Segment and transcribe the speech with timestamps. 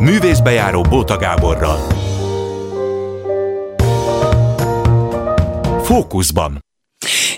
[0.00, 1.78] Művészbejáró Bóta Gáborral.
[5.82, 6.64] Fókuszban.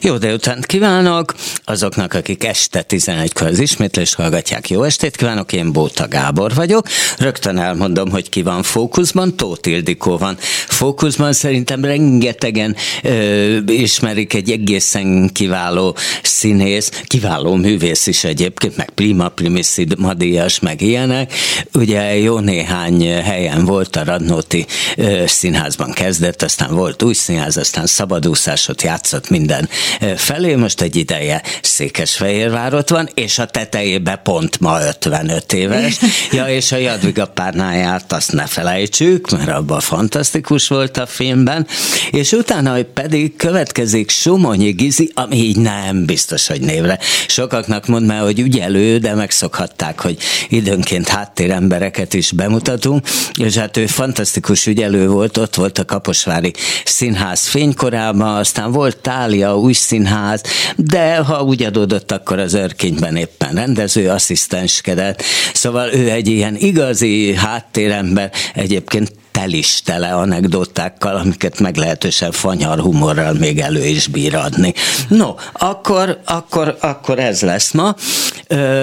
[0.01, 4.71] Jó délutánt kívánok azoknak, akik este 11-kor az ismétlés hallgatják.
[4.71, 6.89] Jó estét kívánok, én Bóta Gábor vagyok.
[7.19, 9.37] Rögtön elmondom, hogy ki van fókuszban.
[9.37, 10.37] Tóth Ildikó van
[10.67, 11.33] fókuszban.
[11.33, 20.15] Szerintem rengetegen ö, ismerik egy egészen kiváló színész, kiváló művész is egyébként, meg Prima Primissima
[20.15, 21.33] díjas, meg ilyenek.
[21.73, 27.87] Ugye jó néhány helyen volt a Radnóti ö, színházban kezdett, aztán volt új színház, aztán
[27.87, 29.69] szabadúszásot játszott minden
[30.17, 35.99] felé, most egy ideje Székesfehérvárot van, és a tetejébe pont ma 55 éves.
[36.33, 41.67] Ja, és a Jadviga párnáját azt ne felejtsük, mert abban fantasztikus volt a filmben,
[42.11, 46.99] és utána pedig következik Somonyi Gizi, ami így nem biztos, hogy névre.
[47.27, 50.17] Sokaknak mond már, hogy ügyelő, de megszokhatták, hogy
[50.49, 56.53] időnként háttérembereket is bemutatunk, és hát ő fantasztikus ügyelő volt, ott volt a Kaposvári
[56.85, 60.43] Színház fénykorában, aztán volt Tália új színház,
[60.77, 65.23] de ha úgy adódott, akkor az örkényben éppen rendező asszisztenskedett.
[65.53, 73.33] Szóval ő egy ilyen igazi háttérember, egyébként tel is tele anekdotákkal, amiket meglehetősen fanyar humorral
[73.33, 74.75] még elő is bír adni.
[75.09, 77.95] No, akkor, akkor, akkor ez lesz ma.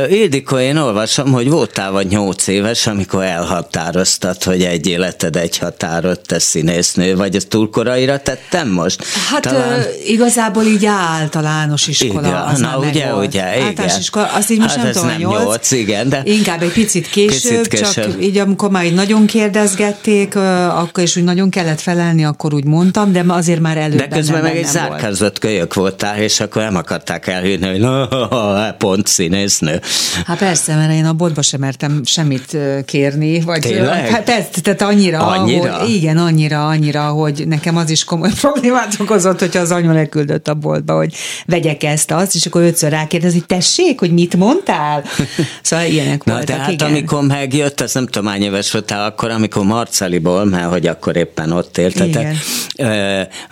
[0.10, 6.20] Édiko, én olvasom, hogy voltál vagy nyolc éves, amikor elhatároztad, hogy egy életed egy határot
[6.20, 9.04] te színésznő, vagy ezt túl koraira tettem most?
[9.30, 9.84] Hát Talán...
[10.06, 12.28] igazából így általános iskola.
[12.28, 13.28] Igen, az na ugye, volt.
[13.28, 13.98] ugye, igen.
[14.00, 17.62] Iskola, azt így most hát nem tudom, nem nyolc, igen, de inkább egy picit később,
[17.62, 20.36] picit később, csak így amikor már így nagyon kérdezgették,
[20.70, 24.42] akkor is úgy nagyon kellett felelni, akkor úgy mondtam, de azért már előbb De közben
[24.42, 28.08] meg egy zárkázott kölyök voltál, és akkor nem akarták elhűrni, hogy no,
[28.78, 29.82] pont színésznő.
[30.26, 33.42] Hát persze, mert én a boltba sem mertem semmit kérni.
[33.42, 34.08] Vagy, Tényleg?
[34.08, 35.74] Hát persze, tehát annyira, annyira?
[35.74, 40.48] Hogy, igen, annyira, annyira, hogy nekem az is komoly problémát okozott, hogyha az anyu leküldött
[40.48, 41.14] a boltba, hogy
[41.46, 45.04] vegyek ezt, azt, és akkor ötször rákérdez, hogy tessék, hogy mit mondtál?
[45.62, 46.88] Szóval ilyenek Na, voltak, tehát igen.
[46.88, 49.66] amikor megjött, az nem tudom, hány éves voltál akkor, amikor
[50.30, 52.36] Marcaliból, mert hogy akkor éppen ott éltetek,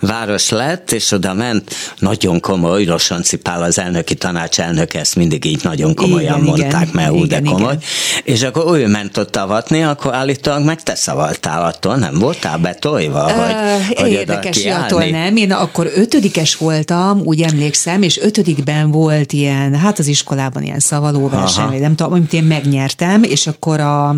[0.00, 5.44] város lett, és oda ment, nagyon komoly, Rosanci Pál az elnöki tanács elnöke, ezt mindig
[5.44, 7.82] így nagyon komolyan igen, mondták, igen, mert úgy de komoly, igen.
[8.24, 13.24] és akkor ő ment ott avatni, akkor állítólag meg te szavaltál attól, nem voltál betolva,
[13.24, 19.32] uh, hogy, hogy Érdekes, attól nem, én akkor ötödikes voltam, úgy emlékszem, és ötödikben volt
[19.32, 24.14] ilyen, hát az iskolában ilyen szavalóverseny, nem tudom, amit én megnyertem, és akkor a,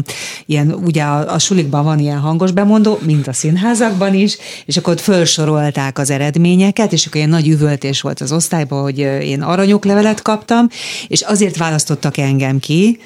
[0.47, 4.93] ilyen, ugye a, a sulikban van ilyen hangos bemondó, mint a színházakban is, és akkor
[4.93, 10.23] ott felsorolták az eredményeket, és akkor ilyen nagy üvöltés volt az osztályban, hogy én aranyoklevelet
[10.23, 10.69] kaptam,
[11.09, 12.99] és azért választottak engem ki,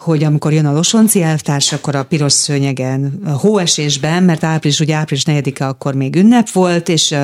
[0.00, 4.94] hogy amikor jön a Losonci elvtárs, akkor a piros szőnyegen, a hóesésben, mert április, ugye
[4.94, 7.14] április 4 akkor még ünnep volt, és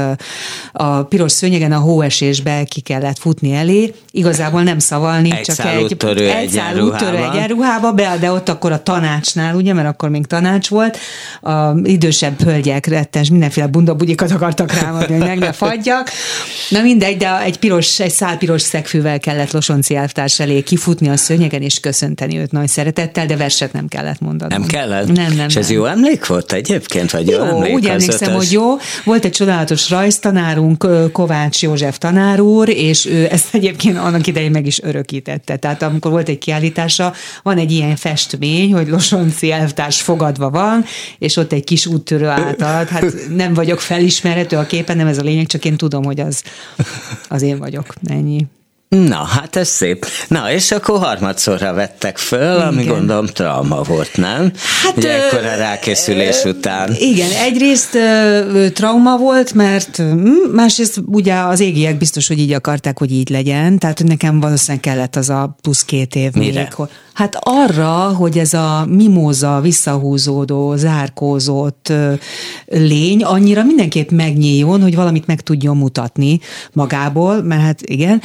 [0.73, 5.83] a piros szőnyegen a hóesésbe ki kellett futni elé, igazából nem szavalni, egy csak egy,
[5.83, 10.27] úttörő egy szál úttörő egyenruhába, be, de ott akkor a tanácsnál, ugye, mert akkor még
[10.27, 10.99] tanács volt,
[11.41, 16.11] a idősebb hölgyek rettens, mindenféle bundabugyikat akartak rámadni, hogy meg ne fagyjak.
[16.69, 21.17] Na mindegy, de egy piros, egy szál piros szegfűvel kellett Losonci elvtárs elé kifutni a
[21.17, 22.53] szőnyegen, és köszönteni őt.
[22.53, 24.53] Nagy nagy szeretettel, de verset nem kellett mondani.
[24.53, 25.13] Nem kellett?
[25.13, 25.49] Nem, nem.
[25.49, 25.77] És ez nem.
[25.77, 27.11] jó emlék volt egyébként?
[27.11, 28.77] Vagy jó, jó emlék úgy emlékszem, hogy jó.
[29.05, 34.67] Volt egy csodálatos rajztanárunk, Kovács József tanár úr, és ő ezt egyébként annak idején meg
[34.67, 35.57] is örökítette.
[35.57, 37.13] Tehát amikor volt egy kiállítása,
[37.43, 40.85] van egy ilyen festmény, hogy Losonci elvtárs fogadva van,
[41.19, 45.23] és ott egy kis úttörő által, hát nem vagyok felismerhető a képen, nem ez a
[45.23, 46.43] lényeg, csak én tudom, hogy az,
[47.29, 47.95] az én vagyok.
[48.05, 48.47] Ennyi.
[48.89, 50.07] Na, hát ez szép.
[50.29, 52.67] Na, és akkor harmadszorra vettek föl, igen.
[52.67, 54.53] ami gondolom trauma volt, nem?
[54.83, 56.95] Hát, Ugye ekkor a rákészülés ö, után.
[56.99, 60.03] Igen, egyrészt ö, trauma volt, mert
[60.53, 65.17] másrészt ugye az égiek biztos, hogy így akarták, hogy így legyen, tehát nekem valószínűleg kellett
[65.17, 66.61] az a plusz két év Mire?
[66.61, 66.89] még.
[67.17, 71.93] Hát arra, hogy ez a mimóza, visszahúzódó, zárkózott
[72.67, 76.41] lény annyira mindenképp megnyíljon, hogy valamit meg tudjon mutatni
[76.73, 78.23] magából, mert hát igen,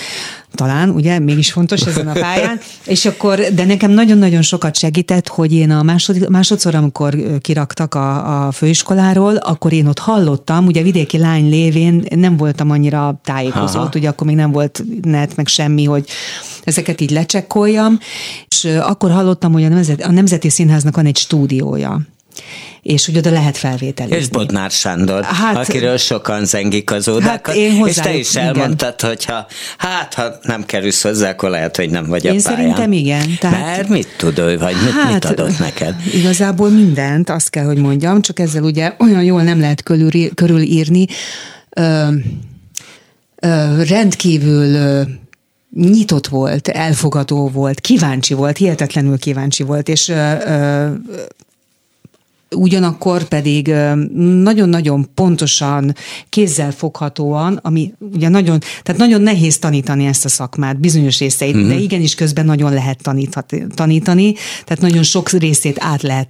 [0.55, 5.53] talán, ugye, mégis fontos ezen a pályán, és akkor, de nekem nagyon-nagyon sokat segített, hogy
[5.53, 11.17] én a másod, másodszor, amikor kiraktak a, a főiskoláról, akkor én ott hallottam, ugye vidéki
[11.17, 13.91] lány lévén nem voltam annyira tájékozott, Aha.
[13.95, 16.05] ugye akkor még nem volt net, meg semmi, hogy
[16.63, 17.99] ezeket így lecsekkoljam,
[18.47, 22.01] és akkor hallottam, hogy a, Nemzet, a Nemzeti Színháznak van egy stúdiója
[22.81, 24.17] és hogy oda lehet felvételizni.
[24.17, 28.93] És Bodnár Sándor, hát, akiről sokan zengik az ódákat, hát én és te is elmondtad,
[28.97, 29.09] igen.
[29.09, 29.45] hogy ha,
[29.77, 32.57] hát ha nem kerülsz hozzá, akkor lehet, hogy nem vagy én a pályán.
[32.57, 33.37] szerintem igen.
[33.39, 35.95] Tehát, Mert mit tud ő, vagy mit, hát, mit adott neked?
[36.13, 41.05] Igazából mindent, azt kell, hogy mondjam, csak ezzel ugye olyan jól nem lehet körül, körülírni.
[41.69, 42.07] Ö,
[43.39, 45.01] ö, rendkívül ö,
[45.75, 50.89] nyitott volt, elfogadó volt, kíváncsi volt, hihetetlenül kíváncsi volt, és ö, ö,
[52.55, 53.67] ugyanakkor pedig
[54.43, 55.95] nagyon-nagyon pontosan,
[56.29, 61.67] kézzel foghatóan, ami ugye nagyon, tehát nagyon nehéz tanítani ezt a szakmát, bizonyos részeit, uh-huh.
[61.67, 61.83] de mhm.
[61.83, 63.01] igenis közben nagyon lehet
[63.75, 64.33] tanítani,
[64.63, 66.29] tehát nagyon sok részét át lehet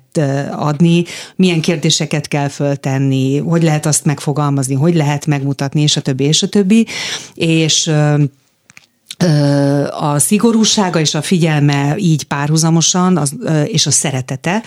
[0.51, 1.03] adni,
[1.35, 6.43] milyen kérdéseket kell föltenni, hogy lehet azt megfogalmazni, hogy lehet megmutatni, és a többi, és
[6.43, 6.85] a többi,
[7.33, 7.91] és
[9.91, 13.35] a szigorúsága és a figyelme így párhuzamosan, az,
[13.65, 14.63] és a szeretete,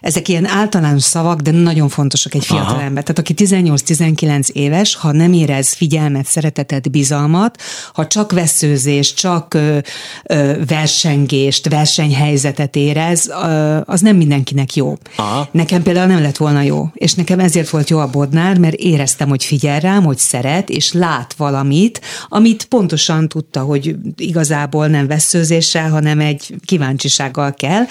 [0.00, 3.02] ezek ilyen általános szavak, de nagyon fontosak egy fiatal ember.
[3.02, 7.60] Tehát aki 18-19 éves, ha nem érez figyelmet, szeretetet, bizalmat,
[7.92, 9.78] ha csak veszőzés, csak ö,
[10.24, 14.96] ö, versengést, versenyhelyzetet érez, ö, az nem mindenkinek jó.
[15.16, 15.48] Aha.
[15.52, 19.28] Nekem például nem lett volna jó, és nekem ezért volt jó a Bodnár, mert éreztem,
[19.28, 25.90] hogy figyel rám, hogy szeret, és lát valamit, amit pontosan tudta, hogy igazából nem veszőzéssel,
[25.90, 27.84] hanem egy kíváncsisággal kell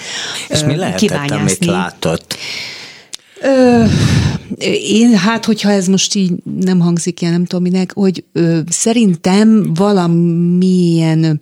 [0.48, 2.36] És mi lehetett, amit látott?
[3.40, 3.84] Ö,
[4.86, 9.74] én, hát, hogyha ez most így nem hangzik ilyen, nem tudom minek, hogy ö, szerintem
[9.74, 11.40] valamilyen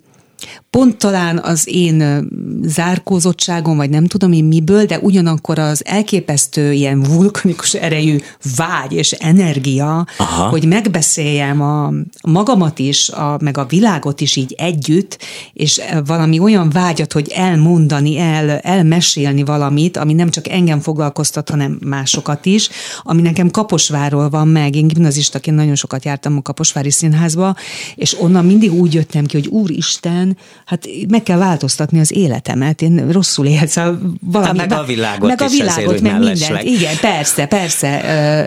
[0.71, 2.27] pont talán az én
[2.63, 8.17] zárkózottságom, vagy nem tudom én miből, de ugyanakkor az elképesztő ilyen vulkanikus erejű
[8.55, 10.49] vágy és energia, Aha.
[10.49, 15.17] hogy megbeszéljem a magamat is, a, meg a világot is így együtt,
[15.53, 21.77] és valami olyan vágyat, hogy elmondani, el, elmesélni valamit, ami nem csak engem foglalkoztat, hanem
[21.85, 22.69] másokat is,
[23.01, 24.75] ami nekem Kaposváról van meg.
[24.75, 27.55] Én gimnazistaként nagyon sokat jártam a Kaposvári Színházba,
[27.95, 30.37] és onnan mindig úgy jöttem ki, hogy úristen,
[30.71, 34.59] hát meg kell változtatni az életemet, én rosszul éltem, szóval valami.
[34.59, 36.63] Hát meg a világot meg a világot, meg mindent.
[36.63, 38.01] Igen, persze, persze.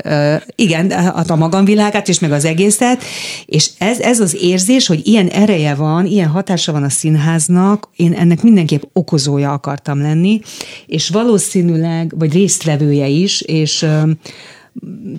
[0.05, 3.03] Ö, ö, igen, hát a magamvilágát és meg az egészet,
[3.47, 8.13] és ez, ez az érzés, hogy ilyen ereje van, ilyen hatása van a színháznak, én
[8.13, 10.41] ennek mindenképp okozója akartam lenni,
[10.87, 13.87] és valószínűleg, vagy résztvevője is, és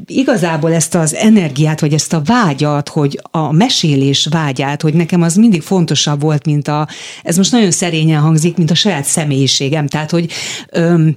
[0.06, 5.36] igazából ezt az energiát, vagy ezt a vágyat, hogy a mesélés vágyát, hogy nekem az
[5.36, 6.88] mindig fontosabb volt, mint a,
[7.24, 9.88] ez most nagyon szerényen hangzik, mint a saját személyiségem.
[9.88, 10.32] Tehát, hogy
[10.72, 11.16] öm,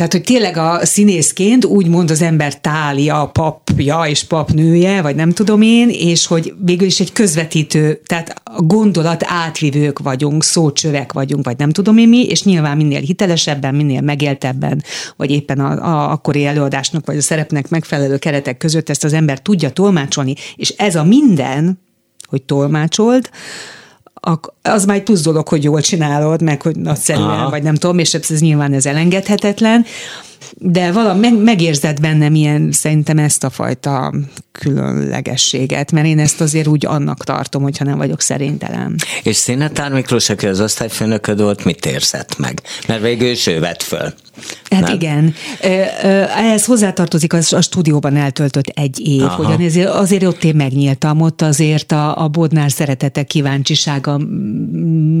[0.00, 5.30] tehát, hogy tényleg a színészként úgy mond az ember tália, papja és papnője, vagy nem
[5.30, 11.44] tudom én, és hogy végül is egy közvetítő, tehát a gondolat átvivők vagyunk, szócsövek vagyunk,
[11.44, 14.82] vagy nem tudom én mi, és nyilván minél hitelesebben, minél megéltebben,
[15.16, 19.38] vagy éppen a, a akkori előadásnak, vagy a szerepnek megfelelő keretek között ezt az ember
[19.38, 21.80] tudja tolmácsolni, és ez a minden,
[22.28, 23.30] hogy tolmácsold,
[24.62, 27.50] az már egy plusz dolog, hogy jól csinálod, meg hogy nagyszerűen, Aha.
[27.50, 29.84] vagy nem tudom, és ez nyilván ez elengedhetetlen,
[30.56, 34.14] de valami meg, megérzed bennem ilyen, szerintem ezt a fajta
[34.52, 38.96] különlegességet, mert én ezt azért úgy annak tartom, hogyha nem vagyok szerénytelen.
[39.22, 42.62] És Színetár Miklós, aki az osztályfőnököd volt, mit érzett meg?
[42.86, 44.12] Mert végül is ő vett föl.
[44.70, 44.94] Hát nem?
[44.94, 45.34] igen.
[46.36, 49.44] Ehhez hozzátartozik az a stúdióban eltöltött egy év, Aha.
[49.44, 54.18] hogy azért, azért ott én megnyíltam, ott azért a, a Bodnár szeretete kíváncsisága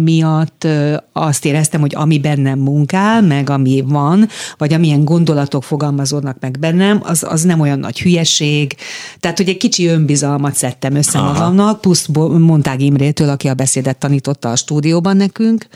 [0.04, 0.66] miatt
[1.12, 4.28] azt éreztem, hogy ami bennem munkál, meg ami van,
[4.58, 8.76] vagy amilyen gondolatok fogalmazódnak meg bennem, az, az nem olyan nagy hülyeség.
[9.20, 11.32] Tehát, hogy egy kicsi önbizalmat szedtem össze Aha.
[11.32, 12.06] magamnak, plusz
[12.38, 15.66] Montág Imrétől, aki a beszédet tanította a stúdióban nekünk,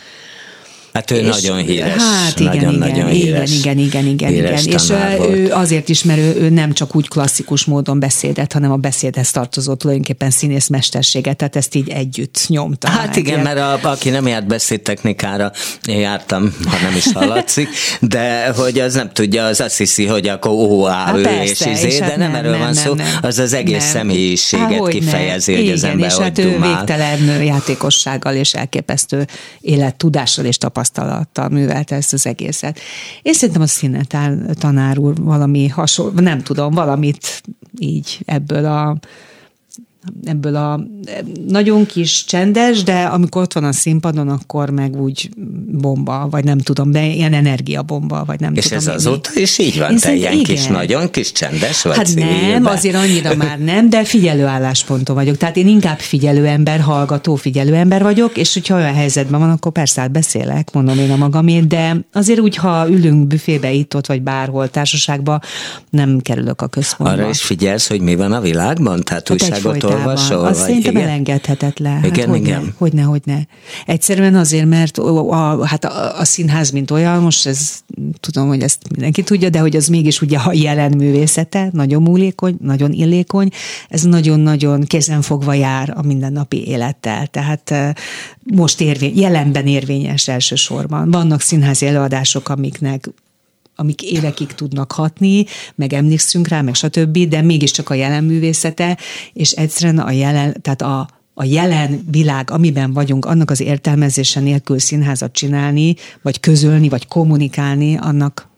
[0.94, 2.02] Hát ő és, nagyon híres.
[2.02, 4.64] Hát igen, nagyon, igen, nagyon híres, igen, igen, igen, igen, igen.
[4.64, 4.90] És
[5.30, 9.30] ő azért is, mert ő, ő nem csak úgy klasszikus módon beszédet, hanem a beszédhez
[9.30, 12.88] tartozó tulajdonképpen színész mesterséget, tehát ezt így együtt nyomta.
[12.88, 15.52] Hát igen, mert a, aki nem járt beszédtechnikára,
[15.86, 17.68] én jártam, ha nem is hallatszik,
[18.00, 21.70] de hogy az nem tudja, az azt hiszi, hogy akkor ó, á, hát ő persze,
[21.70, 23.52] és izé, és de hát nem, nem erről nem, van nem, szó, nem, az az
[23.52, 23.92] egész nem.
[23.92, 29.26] személyiséget hát, kifejezi, hogy igen, az ember és hát ő végtelen játékossággal és elképesztő
[29.60, 32.78] élettudással és tapasztalattal tapasztalattal művelte ezt az egészet.
[33.22, 37.42] Én szerintem a színetár tanár úr valami hasonló, nem tudom, valamit
[37.78, 38.98] így ebből a
[40.25, 40.80] ebből a
[41.49, 45.30] nagyon kis csendes, de amikor ott van a színpadon, akkor meg úgy
[45.66, 48.78] bomba, vagy nem tudom, de ilyen energiabomba, vagy nem És tudom.
[48.78, 50.44] És ez azóta is így van, te ilyen igen.
[50.44, 55.37] kis, nagyon kis csendes vagy Hát nem, azért annyira már nem, de figyelő állásponton vagyok.
[55.37, 59.73] Tehát én inkább figyelő ember, hallgató figyelő ember vagyok, és hogyha olyan helyzetben van, akkor
[59.73, 64.06] persze hát beszélek, mondom én a magamét, de azért úgy, ha ülünk büfébe itt, ott,
[64.06, 65.40] vagy bárhol társaságban,
[65.90, 67.16] nem kerülök a központba.
[67.16, 69.02] Arra is figyelsz, hogy mi van a világban?
[69.02, 70.44] Tehát hát újságot olvasol?
[70.46, 71.08] Az szerintem igen?
[71.08, 71.92] elengedhetetlen.
[71.92, 72.74] Hát igen, hogyne, igen.
[72.78, 73.46] Hogyne, hogyne.
[73.86, 77.82] Egyszerűen azért, mert a, a, hát a, a színház, mint olyan, most ez
[78.20, 82.56] tudom, hogy ezt mindenki tudja, de hogy az mégis ugye a jelen művészete, nagyon múlékony,
[82.60, 83.48] nagyon illékony,
[83.88, 87.26] ez nagyon-nagyon kézenfogva jár a mindennapi élettel.
[87.26, 87.74] Tehát
[88.42, 91.10] most érvény, jelenben érvényes elsősorban.
[91.10, 93.08] Vannak színházi előadások, amiknek
[93.76, 98.98] amik évekig tudnak hatni, meg emlékszünk rá, meg stb., de mégiscsak a jelen művészete,
[99.32, 104.78] és egyszerűen a jelen, tehát a, a jelen világ, amiben vagyunk, annak az értelmezése nélkül
[104.78, 108.48] színházat csinálni, vagy közölni, vagy kommunikálni, annak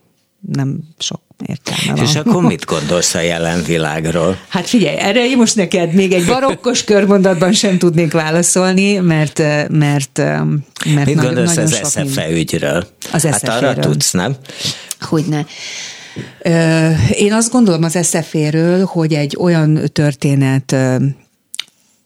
[0.53, 2.05] nem sok értelme van.
[2.05, 4.37] És akkor mit gondolsz a jelen világról?
[4.47, 9.37] Hát figyelj, erre én most neked még egy barokkos körmondatban sem tudnék válaszolni, mert
[9.69, 12.87] mert, mert Mit nagyon, gondolsz nagyon az SZFE ügyről?
[13.11, 14.35] Az Hát arra tudsz, nem?
[14.99, 15.45] Hogyne.
[17.11, 20.75] Én azt gondolom az eszeféről, hogy egy olyan történet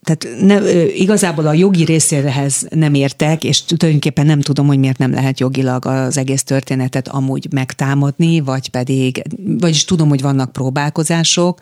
[0.02, 5.12] tehát ne, igazából a jogi részéhez nem értek, és tulajdonképpen nem tudom, hogy miért nem
[5.12, 9.22] lehet jogilag az egész történetet amúgy megtámadni, vagy pedig,
[9.58, 11.58] vagyis tudom, hogy vannak próbálkozások,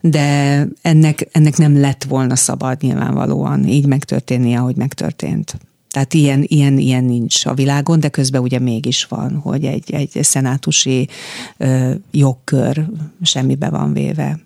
[0.00, 5.58] de ennek, ennek nem lett volna szabad nyilvánvalóan így megtörténni, ahogy megtörtént.
[5.98, 10.18] Tehát ilyen, ilyen, ilyen nincs a világon, de közben ugye mégis van, hogy egy, egy
[10.22, 11.08] szenátusi
[11.56, 12.86] ö, jogkör
[13.22, 14.38] semmibe van véve.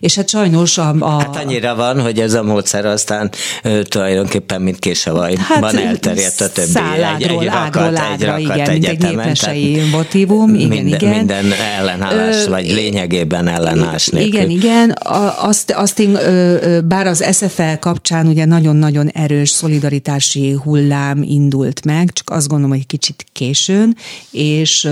[0.00, 1.10] És hát sajnos a, a...
[1.10, 3.30] Hát annyira van, hogy ez a módszer aztán
[3.62, 6.70] ö, tulajdonképpen mint késavajban hát, elterjedt a többi.
[6.70, 10.54] Szállágról, egy, egy ágról rakat, ágra, egy igen, mint egy népmesei motivum.
[10.54, 11.16] Igen, minden, igen.
[11.16, 11.44] Minden
[11.78, 14.32] ellenállás, ö, vagy lényegében ellenállás nélkül.
[14.32, 14.96] Igen, igen.
[15.36, 16.18] Azt, azt én,
[16.88, 22.86] bár az SFL kapcsán ugye nagyon-nagyon erős szolidaritási hullám indult meg, csak azt gondolom, hogy
[22.86, 23.96] kicsit későn,
[24.30, 24.88] és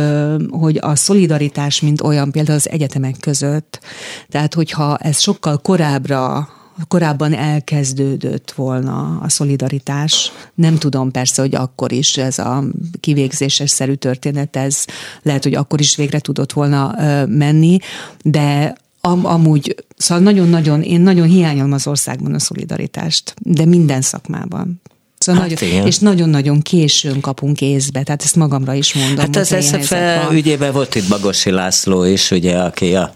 [0.50, 3.80] hogy a szolidaritás, mint olyan például az egyetemek között,
[4.28, 6.48] tehát tehát, hogyha ez sokkal korábbra
[6.88, 10.32] korábban elkezdődött volna a szolidaritás.
[10.54, 12.64] Nem tudom persze, hogy akkor is ez a
[13.00, 14.84] kivégzéses szerű történet, ez
[15.22, 16.94] lehet, hogy akkor is végre tudott volna
[17.26, 17.78] menni,
[18.22, 24.80] de am, amúgy, szóval nagyon-nagyon, én nagyon hiányolom az országban a szolidaritást, de minden szakmában.
[25.24, 29.16] Szóval hát nagyon, és nagyon-nagyon későn kapunk észbe, tehát ezt magamra is mondom.
[29.16, 33.14] Hát az SZFE ügyében volt itt Bagosi László is, ugye, aki, a,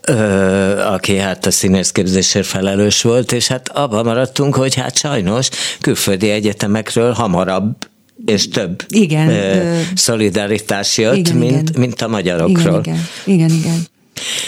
[0.00, 0.14] ö,
[0.80, 5.48] aki hát a színészképzésért felelős volt, és hát abban maradtunk, hogy hát sajnos
[5.80, 7.76] külföldi egyetemekről hamarabb
[8.26, 11.80] és több igen, ö, szolidaritás jött, igen, mint, igen.
[11.80, 12.80] mint a magyarokról.
[12.80, 13.58] Igen, igen, igen.
[13.58, 13.90] igen.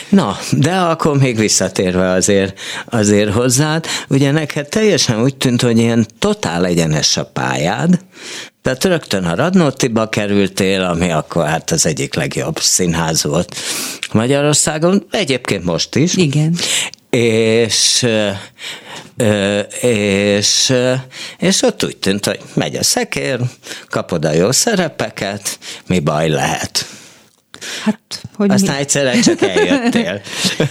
[0.08, 6.06] Na, de akkor még visszatérve azért, azért hozzád, ugye neked teljesen úgy tűnt, hogy ilyen
[6.18, 7.98] totál egyenes a pályád,
[8.62, 13.56] tehát rögtön a Radnótiba kerültél, ami akkor hát az egyik legjobb színház volt
[14.12, 16.14] Magyarországon, egyébként most is.
[16.14, 16.56] Igen.
[17.10, 18.06] És
[19.80, 20.72] és,
[21.38, 23.40] és ott úgy tűnt, hogy megy a szekér,
[23.88, 26.86] kapod a jó szerepeket, mi baj lehet.
[27.82, 28.80] Hát, hogy Aztán mi?
[28.80, 30.20] egyszerre csak eljöttél.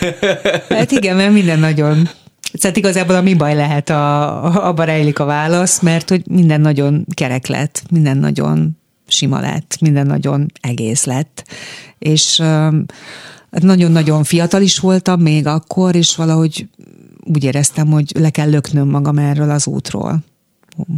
[0.78, 2.10] hát igen, mert minden nagyon
[2.54, 6.62] Szóval igazából a mi baj lehet, a, a, abba rejlik a válasz, mert hogy minden
[6.62, 11.46] nagyon kerek lett, minden nagyon sima lett, minden nagyon egész lett.
[12.00, 16.68] És hát nagyon-nagyon fiatal is voltam még akkor, és valahogy
[17.24, 20.20] úgy éreztem, hogy le kell löknöm magam erről az útról.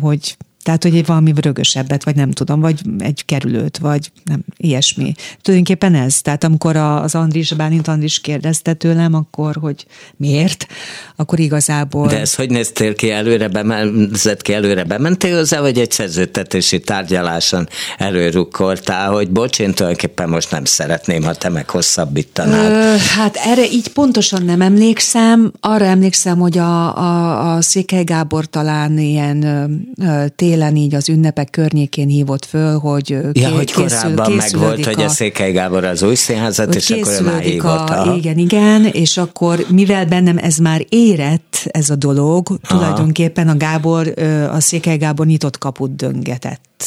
[0.02, 5.14] Hogy tehát, hogy egy valami rögösebbet, vagy nem tudom, vagy egy kerülőt, vagy nem, ilyesmi.
[5.42, 6.22] Tulajdonképpen ez.
[6.22, 9.86] Tehát amikor az Andris, Bálint Andris kérdezte tőlem, akkor, hogy
[10.18, 10.68] miért,
[11.16, 12.08] akkor igazából...
[12.08, 17.68] De ez hogy néztél ki előre, bemenzett ki előre, bementél hozzá, vagy egy szerződtetési tárgyaláson
[17.98, 22.72] előrukkoltál, hogy bocs, én tulajdonképpen most nem szeretném, ha te meg hosszabbítanád.
[22.72, 25.52] Ö, hát erre így pontosan nem emlékszem.
[25.60, 29.44] Arra emlékszem, hogy a, a, a Székely Gábor talán ilyen
[30.02, 34.52] ö, tél télen így az ünnepek környékén hívott föl, hogy ja, hogy készül, korábban meg
[34.58, 39.18] volt, a, hogy a Székely Gábor az új színházat, és akkor a, Igen, igen, és
[39.18, 42.60] akkor mivel bennem ez már érett, ez a dolog, Aha.
[42.80, 44.14] tulajdonképpen a Gábor,
[44.52, 46.84] a Székely Gábor nyitott kaput döngetett.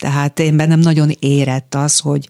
[0.00, 2.28] Tehát én bennem nagyon érett az, hogy,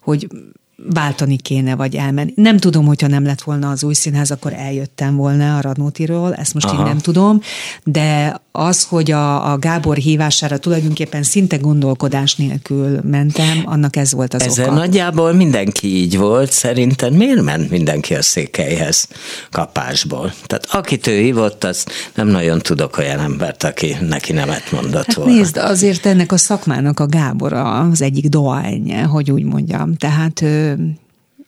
[0.00, 0.28] hogy
[0.76, 2.32] váltani kéne, vagy elmenni.
[2.34, 6.54] Nem tudom, hogyha nem lett volna az új színház, akkor eljöttem volna a Radnótiról, ezt
[6.54, 6.78] most Aha.
[6.78, 7.40] én nem tudom,
[7.84, 14.34] de az, hogy a, a Gábor hívására tulajdonképpen szinte gondolkodás nélkül mentem, annak ez volt
[14.34, 14.74] az Ezzel oka.
[14.74, 19.08] nagyjából mindenki így volt, szerinted miért ment mindenki a székelyhez
[19.50, 20.32] kapásból?
[20.44, 25.14] Tehát akit ő hívott, az nem nagyon tudok olyan embert, aki neki nemet mondott hát
[25.14, 25.32] volna.
[25.32, 29.94] Nézd, azért ennek a szakmának a Gábor az egyik dohányja, hogy úgy mondjam.
[29.94, 30.74] Tehát, ö,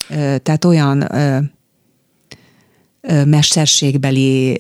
[0.09, 1.39] ö, tehát olyan ö,
[3.25, 4.59] mesterségbeli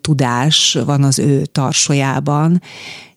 [0.00, 2.62] tudás van az ő tarsójában,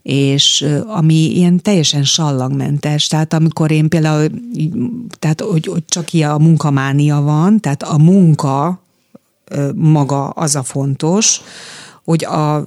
[0.01, 4.29] és ami ilyen teljesen sallagmentes, tehát amikor én például,
[5.19, 8.81] tehát hogy, hogy csak ilyen a munkamánia van, tehát a munka
[9.75, 11.41] maga az a fontos,
[12.03, 12.65] hogy a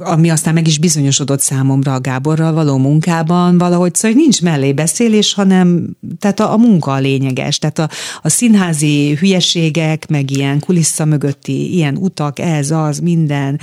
[0.00, 5.96] ami aztán meg is bizonyosodott számomra a Gáborral való munkában, valahogy szóval nincs mellébeszélés, hanem
[6.18, 7.58] tehát a, a munka a lényeges.
[7.58, 7.88] Tehát a,
[8.22, 13.60] a színházi hülyeségek, meg ilyen kulissza mögötti ilyen utak, ez, az, minden,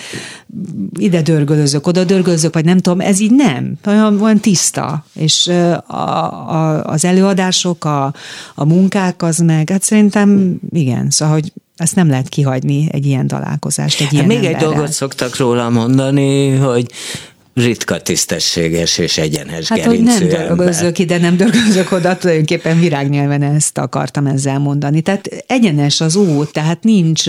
[0.98, 5.06] ide dörgölözök, oda dörgölözök, vagy nem tudom, ez így nem, olyan, olyan tiszta.
[5.14, 5.48] És
[5.88, 8.14] a, a, az előadások, a,
[8.56, 13.28] a munkák, az meg, hát szerintem igen, szóval, hogy ezt nem lehet kihagyni egy ilyen
[13.28, 14.60] találkozást, egy ilyen Még emberrel.
[14.60, 16.92] egy dolgot szoktak róla mondani, hogy
[17.54, 23.78] ritka tisztességes és egyenes hát, hogy nem dörgözök ide, nem dörgözök oda, tulajdonképpen virágnyelven ezt
[23.78, 25.02] akartam ezzel mondani.
[25.02, 27.24] Tehát egyenes az út, tehát nincs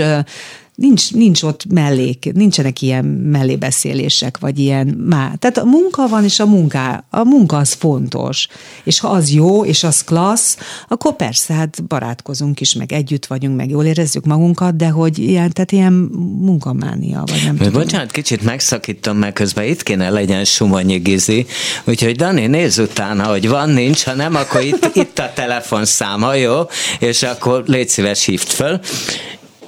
[0.80, 5.34] nincs, nincs ott mellék, nincsenek ilyen mellébeszélések, vagy ilyen má.
[5.38, 8.49] Tehát a munka van, és a munka, a munka az fontos.
[8.84, 10.56] És ha az jó, és az klassz,
[10.88, 15.52] akkor persze, hát barátkozunk is, meg együtt vagyunk, meg jól érezzük magunkat, de hogy ilyen,
[15.52, 15.92] tehát ilyen
[16.40, 17.72] munkamánia, vagy nem tudom.
[17.72, 21.46] Bocsánat, kicsit megszakítom, meg közben itt kéne legyen Sumonyi Gizi,
[21.84, 26.60] úgyhogy Dani, nézz utána, hogy van, nincs, ha nem, akkor itt, itt a telefonszáma, jó?
[26.99, 28.80] És akkor légy szíves, hívd föl.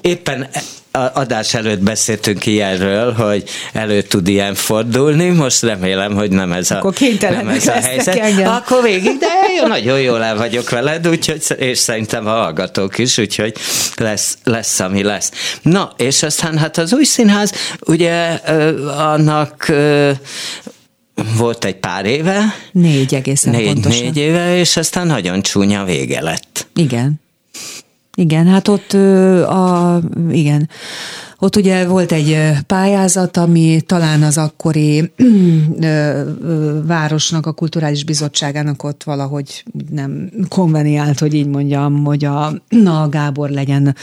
[0.00, 0.48] Éppen
[0.92, 6.76] adás előtt beszéltünk ilyenről, hogy elő tud ilyen fordulni, most remélem, hogy nem ez a,
[6.76, 8.16] Akkor nem ez a helyzet.
[8.18, 8.52] Engem.
[8.52, 9.26] Akkor végig, de
[9.60, 13.54] jó, nagyon jól el vagyok veled, úgyhogy, és szerintem a hallgatók is, úgyhogy
[13.96, 15.30] lesz, lesz, ami lesz.
[15.62, 18.28] Na, és aztán hát az új színház, ugye
[18.96, 19.72] annak
[21.36, 22.54] volt egy pár éve.
[22.72, 24.02] Négy egészen négy, pontosan.
[24.02, 26.66] Négy éve, és aztán nagyon csúnya vége lett.
[26.74, 27.21] Igen.
[28.16, 28.92] Igen, hát ott
[29.42, 30.00] a,
[30.30, 30.68] igen,
[31.38, 35.12] ott ugye volt egy pályázat, ami talán az akkori
[36.86, 42.46] városnak, a kulturális bizottságának ott valahogy nem konveniált, hogy így mondjam, hogy a,
[42.84, 43.96] a Gábor legyen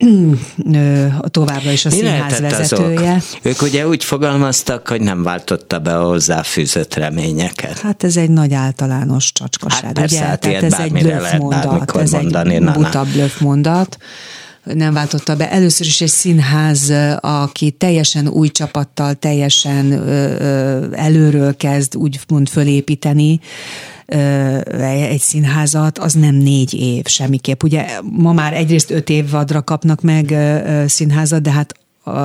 [1.30, 3.12] továbbra is a Mi színház vezetője.
[3.12, 3.38] Azok?
[3.42, 7.78] Ők ugye úgy fogalmaztak, hogy nem váltotta be a hozzáfűzött reményeket.
[7.78, 9.84] Hát ez egy nagy általános csacskaság.
[9.84, 10.26] Hát persze, ugye?
[10.26, 13.98] Hát Tehát ez egy blöffmondat, ez mondani, egy buta blöffmondat
[14.74, 15.50] nem váltotta be.
[15.50, 19.92] Először is egy színház, aki teljesen új csapattal, teljesen
[20.92, 23.40] előről kezd úgymond fölépíteni,
[24.84, 27.62] egy színházat, az nem négy év semmiképp.
[27.62, 30.34] Ugye ma már egyrészt öt év vadra kapnak meg
[30.86, 31.74] színházat, de hát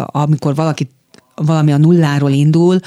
[0.06, 0.90] amikor valaki
[1.36, 2.80] valami a nulláról indul,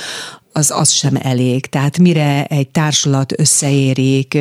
[0.58, 1.66] az, az sem elég.
[1.66, 4.38] Tehát mire egy társulat összeérik,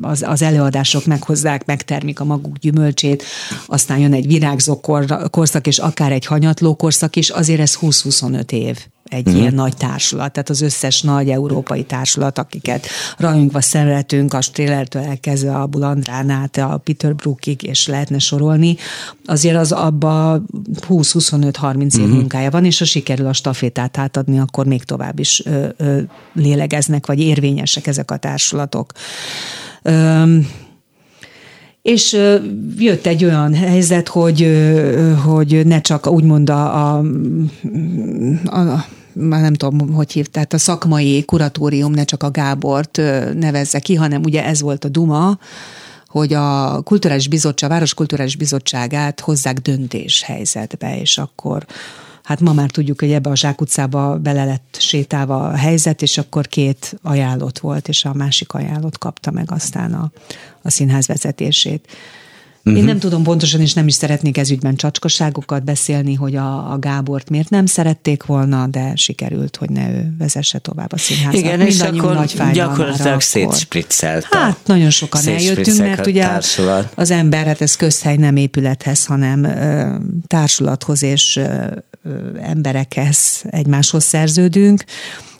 [0.00, 3.24] az, az előadások meghozzák, megtermik a maguk gyümölcsét,
[3.66, 8.52] aztán jön egy virágzó kor, korszak, és akár egy hanyatló korszak is, azért ez 20-25
[8.52, 9.36] év egy mm.
[9.36, 12.86] ilyen nagy társulat, tehát az összes nagy európai társulat, akiket
[13.18, 18.76] rajongva szeretünk, a Strélertől elkezdve a Bulandrán át, a Peter Brookig, és lehetne sorolni,
[19.24, 20.42] azért az abba
[20.88, 22.10] 20-25-30 év mm.
[22.10, 26.00] munkája van, és ha sikerül a stafétát átadni, akkor még tovább is ö, ö,
[26.32, 28.92] lélegeznek, vagy érvényesek ezek a társulatok.
[29.82, 30.38] Ö,
[31.86, 32.18] és
[32.78, 34.68] jött egy olyan helyzet, hogy,
[35.24, 37.02] hogy ne csak úgymond a, a,
[38.44, 38.84] a
[39.16, 42.96] már nem tudom, hogy hív, tehát a szakmai kuratórium ne csak a Gábort
[43.34, 45.38] nevezze ki, hanem ugye ez volt a Duma,
[46.08, 51.66] hogy a kulturális bizottság, a Város Kulturális Bizottságát hozzák döntéshelyzetbe, és akkor
[52.22, 56.46] hát ma már tudjuk, hogy ebbe a zsákutcába bele lett sétálva a helyzet, és akkor
[56.46, 60.10] két ajánlott volt, és a másik ajánlott kapta meg aztán a,
[60.62, 61.88] a színház vezetését.
[62.66, 62.80] Uh-huh.
[62.80, 62.92] Én mhm.
[62.92, 67.30] nem tudom pontosan, és nem is szeretnék ez ügyben csacskaságokat beszélni, hogy a, a Gábort
[67.30, 71.40] miért nem szerették volna, de sikerült, hogy ne ő vezesse tovább a színházat.
[71.40, 74.26] Igen, és akkor nagy gyakorlatilag szétspriccelt.
[74.30, 76.92] Hát nagyon sokan eljöttünk, mert ugye társulat.
[76.94, 79.94] az ember, hát ez közhely nem épülethez, hanem ö,
[80.26, 81.66] társulathoz és ö,
[82.40, 84.84] emberekhez egymáshoz szerződünk,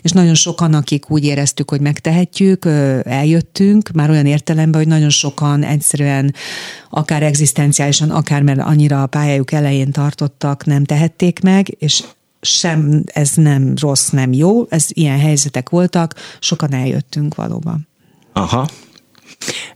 [0.07, 2.65] és nagyon sokan, akik úgy éreztük, hogy megtehetjük,
[3.05, 6.35] eljöttünk, már olyan értelemben, hogy nagyon sokan egyszerűen
[6.91, 12.03] akár egzisztenciálisan, akár mert annyira a pályájuk elején tartottak, nem tehették meg, és
[12.41, 17.89] sem, ez nem rossz, nem jó, ez ilyen helyzetek voltak, sokan eljöttünk valóban.
[18.33, 18.69] Aha.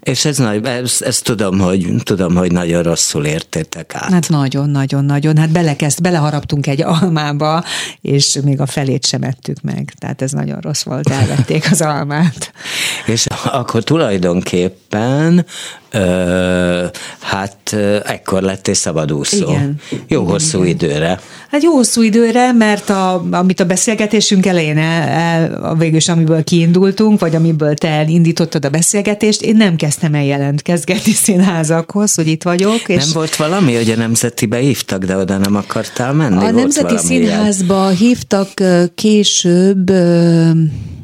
[0.01, 4.13] És ez, nagy, ez, ez tudom, hogy, tudom, hogy nagyon rosszul értétek át.
[4.13, 5.37] Hát nagyon-nagyon-nagyon.
[5.37, 7.65] Hát belekezd, beleharaptunk egy almába,
[8.01, 9.93] és még a felét sem ettük meg.
[9.99, 12.53] Tehát ez nagyon rossz volt, elvették az almát.
[13.07, 15.47] és akkor tulajdonképpen
[15.91, 16.85] Ö,
[17.21, 19.49] hát ekkor lettél szabadúszó.
[19.49, 19.81] Igen.
[19.91, 21.21] Jó igen, hosszú időre.
[21.51, 26.45] Hát jó hosszú időre, mert a, amit a beszélgetésünk elején el, el, végül is amiből
[26.45, 32.43] kiindultunk, vagy amiből te elindítottad a beszélgetést, én nem kezdtem el jelentkezgetni színházakhoz, hogy itt
[32.43, 32.83] vagyok.
[32.87, 36.37] És nem volt valami, hogy a Nemzetibe hívtak, de oda nem akartál menni?
[36.37, 37.97] A volt Nemzeti Színházba ilyen?
[37.97, 38.49] hívtak
[38.95, 39.91] később,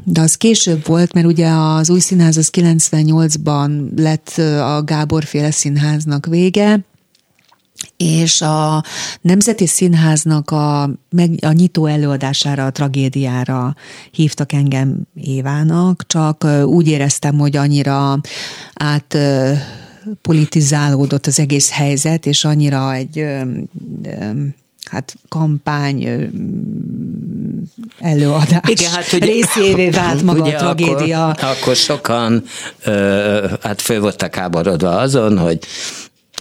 [0.08, 4.28] de az később volt, mert ugye az új színház az 98-ban lett
[4.60, 6.84] a Gábor féle színháznak vége,
[7.96, 8.84] és a
[9.20, 10.82] Nemzeti Színháznak a,
[11.40, 13.74] a nyitó előadására, a tragédiára
[14.10, 18.20] hívtak engem Évának, csak úgy éreztem, hogy annyira
[18.74, 19.18] át
[20.22, 23.26] politizálódott az egész helyzet, és annyira egy
[24.90, 26.28] hát kampány
[27.98, 31.28] előadás Igen, hát ugye, részévé vált maga ugye a tragédia.
[31.28, 32.44] Akkor, akkor sokan
[32.84, 35.58] ö, hát fő voltak háborodva azon, hogy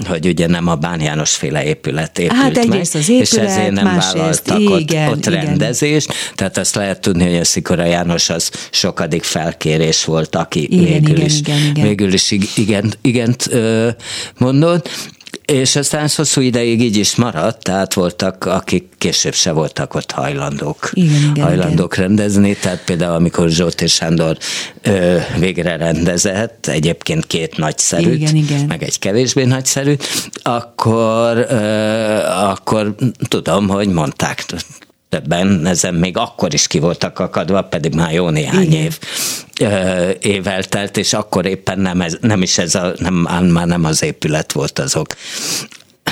[0.08, 3.32] hogy ugye nem a Bán János féle épület épült hát egyrészt meg, az épület, és
[3.32, 5.46] ezért nem vállaltak igen, ott, ott igen.
[5.46, 10.84] rendezést, tehát azt lehet tudni, hogy a Szikora János az sokadik felkérés volt, aki igen,
[10.84, 11.86] végül, igen, is, igen, igen.
[11.86, 13.50] végül is igen, igent
[14.38, 14.90] mondott,
[15.46, 20.12] és aztán ez hosszú ideig így is maradt, tehát voltak, akik később se voltak ott
[20.12, 22.08] hajlandók, igen, igen, hajlandók igen.
[22.08, 24.38] rendezni, tehát például amikor Zsóti Sándor
[24.82, 28.66] ö, végre rendezett, egyébként két nagyszerűt, igen, igen.
[28.66, 30.04] meg egy kevésbé nagyszerűt,
[30.42, 31.56] akkor, ö,
[32.26, 32.96] akkor
[33.28, 34.46] tudom, hogy mondták
[35.16, 38.82] többen ezen még akkor is ki voltak akadva, pedig már jó néhány Igen.
[38.82, 39.00] év
[40.20, 43.14] év eltelt, és akkor éppen nem, ez, nem is ez a, nem,
[43.46, 45.08] már nem az épület volt azok.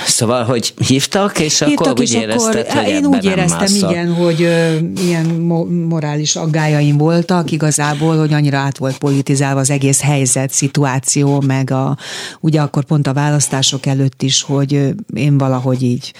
[0.05, 3.91] Szóval, hogy hívtak, és hívtak, akkor és úgy érezted, akkor, hogy Én úgy éreztem, mászol.
[3.91, 5.25] igen, hogy ö, ilyen
[5.89, 11.97] morális aggájaim voltak igazából, hogy annyira át volt politizálva az egész helyzet, szituáció, meg a,
[12.39, 16.13] ugye akkor pont a választások előtt is, hogy én valahogy így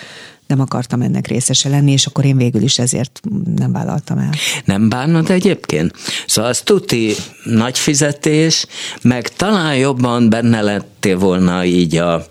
[0.48, 3.20] nem akartam ennek részese lenni, és akkor én végül is ezért
[3.56, 4.30] nem vállaltam el.
[4.66, 5.94] Nem bánod egyébként?
[6.28, 8.66] Szóval az tuti nagy fizetés,
[9.02, 12.26] meg talán jobban benne lettél volna így a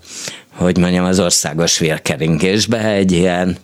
[0.53, 3.57] hogy mondjam, az országos vérkeringésbe egy ilyen,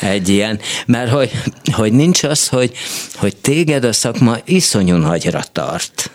[0.00, 1.30] egy ilyen, mert hogy,
[1.72, 2.72] hogy nincs az, hogy,
[3.14, 6.10] hogy téged a szakma iszonyú nagyra tart.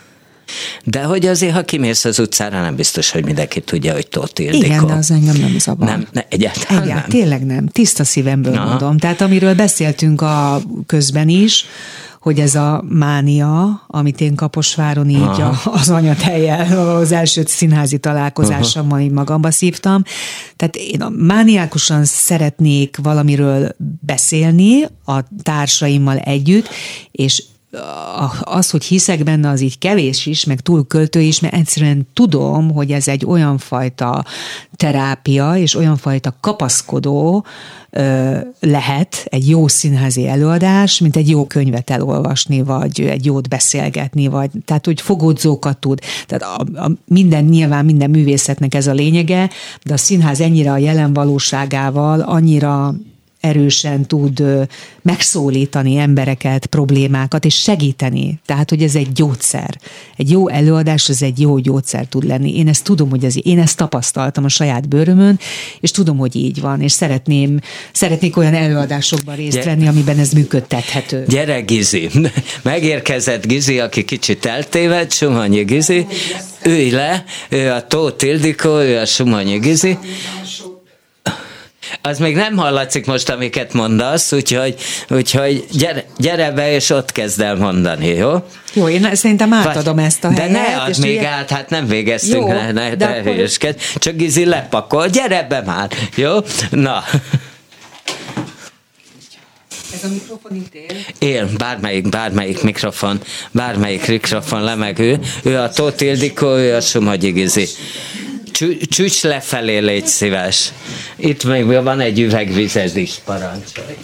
[0.84, 4.64] De hogy azért, ha kimész az utcára, nem biztos, hogy mindenki tudja, hogy Tóth Ildikó.
[4.64, 5.88] Igen, de az engem nem zavar.
[5.88, 7.20] Nem, ne, egyáltalán Egyált, nem.
[7.20, 7.66] Tényleg nem.
[7.66, 8.68] Tiszta szívemből Aha.
[8.68, 8.98] mondom.
[8.98, 11.64] Tehát amiről beszéltünk a közben is,
[12.22, 15.70] hogy ez a mánia, amit én Kaposváron így Aha.
[15.70, 20.02] az anyatejjel, az első színházi találkozásommal így magamba szívtam.
[20.56, 26.68] Tehát én a mániákusan szeretnék valamiről beszélni a társaimmal együtt,
[27.10, 27.42] és
[28.40, 32.70] az, hogy hiszek benne, az így kevés is, meg túl költő is, mert egyszerűen tudom,
[32.70, 34.24] hogy ez egy olyan fajta
[34.76, 37.44] terápia, és olyan fajta kapaszkodó
[37.90, 44.26] ö, lehet egy jó színházi előadás, mint egy jó könyvet elolvasni, vagy egy jót beszélgetni,
[44.26, 46.00] vagy tehát, hogy fogodzókat tud.
[46.26, 49.50] Tehát a, a minden, nyilván minden művészetnek ez a lényege,
[49.84, 52.94] de a színház ennyire a jelen valóságával, annyira
[53.42, 54.42] erősen tud
[55.02, 58.40] megszólítani embereket, problémákat, és segíteni.
[58.46, 59.78] Tehát, hogy ez egy gyógyszer.
[60.16, 62.56] Egy jó előadás, az egy jó gyógyszer tud lenni.
[62.56, 65.38] Én ezt tudom, hogy az, én ezt tapasztaltam a saját bőrömön,
[65.80, 67.58] és tudom, hogy így van, és szeretném,
[67.92, 71.24] szeretnék olyan előadásokban részt Gyere, venni, amiben ez működtethető.
[71.28, 72.10] Gyere, Gizi!
[72.62, 76.06] Megérkezett Gizi, aki kicsit eltévedt, Sumanyi Gizi.
[76.64, 79.98] Ülj le, ő a Tóth Ildikó, ő a Sumanyi Gizi
[82.02, 84.74] az még nem hallatszik most, amiket mondasz, úgyhogy,
[85.08, 88.44] úgyhogy gyere, gyere be, és ott kezd el mondani, jó?
[88.72, 90.52] Jó, én szerintem átadom Vagy, ezt a helyet.
[90.52, 91.28] De ne add még ugye...
[91.28, 93.48] át, hát nem végeztünk, jó, ne, ne, de akkor...
[93.94, 96.38] Csak Gizi lepakol, gyere be már, jó?
[96.70, 97.04] Na.
[99.94, 100.96] Ez a mikrofon itt él?
[101.18, 105.18] Él, bármelyik, bármelyik mikrofon, bármelyik mikrofon lemegő.
[105.42, 107.68] Ő a Tóth Ildikó, ő a Somogyi Gizi
[108.88, 110.72] csücs lefelé, légy szíves.
[111.16, 113.96] Itt még van egy üveg vized is, parancsolj.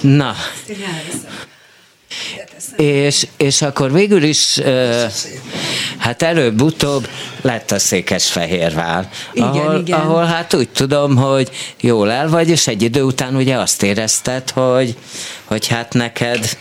[0.00, 0.34] Na.
[2.76, 4.58] és, és akkor végül is,
[5.98, 7.08] hát előbb-utóbb
[7.40, 10.00] lett a Székesfehérvár, igen, ahol, igen.
[10.00, 14.50] ahol hát úgy tudom, hogy jól el vagy, és egy idő után ugye azt érezted,
[14.50, 14.96] hogy,
[15.44, 16.56] hogy hát neked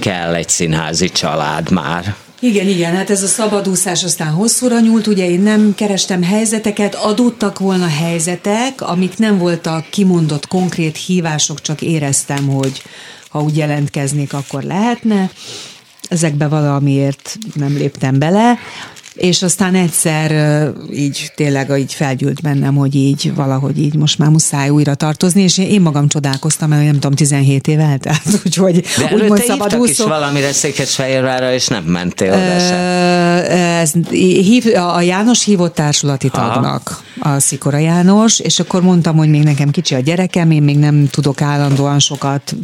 [0.00, 2.14] kell egy színházi család már.
[2.40, 7.58] Igen, igen, hát ez a szabadúszás aztán hosszúra nyúlt, ugye én nem kerestem helyzeteket, adottak
[7.58, 12.82] volna helyzetek, amik nem voltak kimondott konkrét hívások, csak éreztem, hogy
[13.28, 15.30] ha úgy jelentkeznék, akkor lehetne.
[16.08, 18.58] Ezekbe valamiért nem léptem bele
[19.18, 20.30] és aztán egyszer
[20.92, 25.58] így tényleg így felgyűlt bennem, hogy így valahogy így most már muszáj újra tartozni, és
[25.58, 29.90] én magam csodálkoztam, mert nem tudom, 17 év eltelt, úgyhogy De úgymond szabadúszó.
[29.90, 32.78] is valamire Székesfehérvárra, és nem mentél oda sem.
[33.80, 39.42] Ez, hív, a János hívott társulati tagnak, a Szikora János, és akkor mondtam, hogy még
[39.42, 42.54] nekem kicsi a gyerekem, én még nem tudok állandóan sokat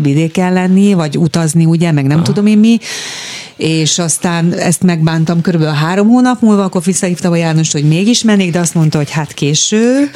[0.00, 2.26] vidéken lenni, vagy utazni, ugye, meg nem Aha.
[2.26, 2.78] tudom én mi,
[3.56, 8.52] és aztán ezt megbántam körülbelül három hónap múlva, akkor visszahívtam a Jánost, hogy mégis mennék,
[8.52, 10.10] de azt mondta, hogy hát késő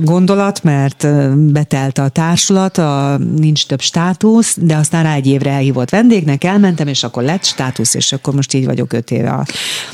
[0.00, 1.06] gondolat, mert
[1.52, 6.88] betelt a társulat, a, nincs több státusz, de aztán rá egy évre elhívott vendégnek, elmentem,
[6.88, 9.44] és akkor lett státusz, és akkor most így vagyok öt éve a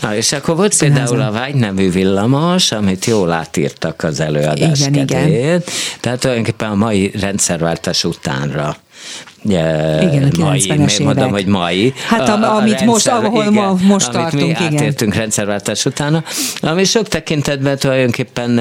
[0.01, 5.07] Na, és akkor volt például a Vágy nevű villamos, amit jól átírtak az előadás igen,
[5.07, 5.31] kedvéért.
[5.33, 5.63] igen.
[6.01, 8.77] Tehát tulajdonképpen a mai rendszerváltás utánra
[9.45, 11.93] igen, a mai, miért mondom, hogy mai.
[12.09, 14.63] Hát a, a, amit rendszer, most, ahol igen, ma, most amit tartunk, mi igen.
[14.63, 16.25] átértünk rendszerváltás utána,
[16.61, 18.59] ami sok tekintetben tulajdonképpen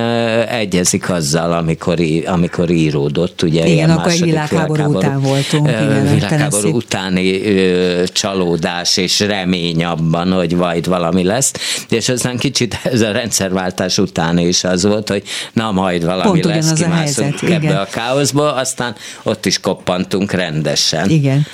[0.48, 5.68] egyezik azzal, amikor, amikor íródott, ugye igen, akkor egy világháború, világháború után voltunk.
[5.68, 11.52] Igen, világháború utáni ö, csalódás és remény abban, hogy majd valami lesz,
[11.90, 16.46] és aztán kicsit ez a rendszerváltás után is az volt, hogy na majd valami Pont
[16.46, 17.76] lesz, kimászunk ebbe igen.
[17.76, 21.10] a káoszba, aztán ott is koppantunk rendben rendesen.
[21.10, 21.46] Igen.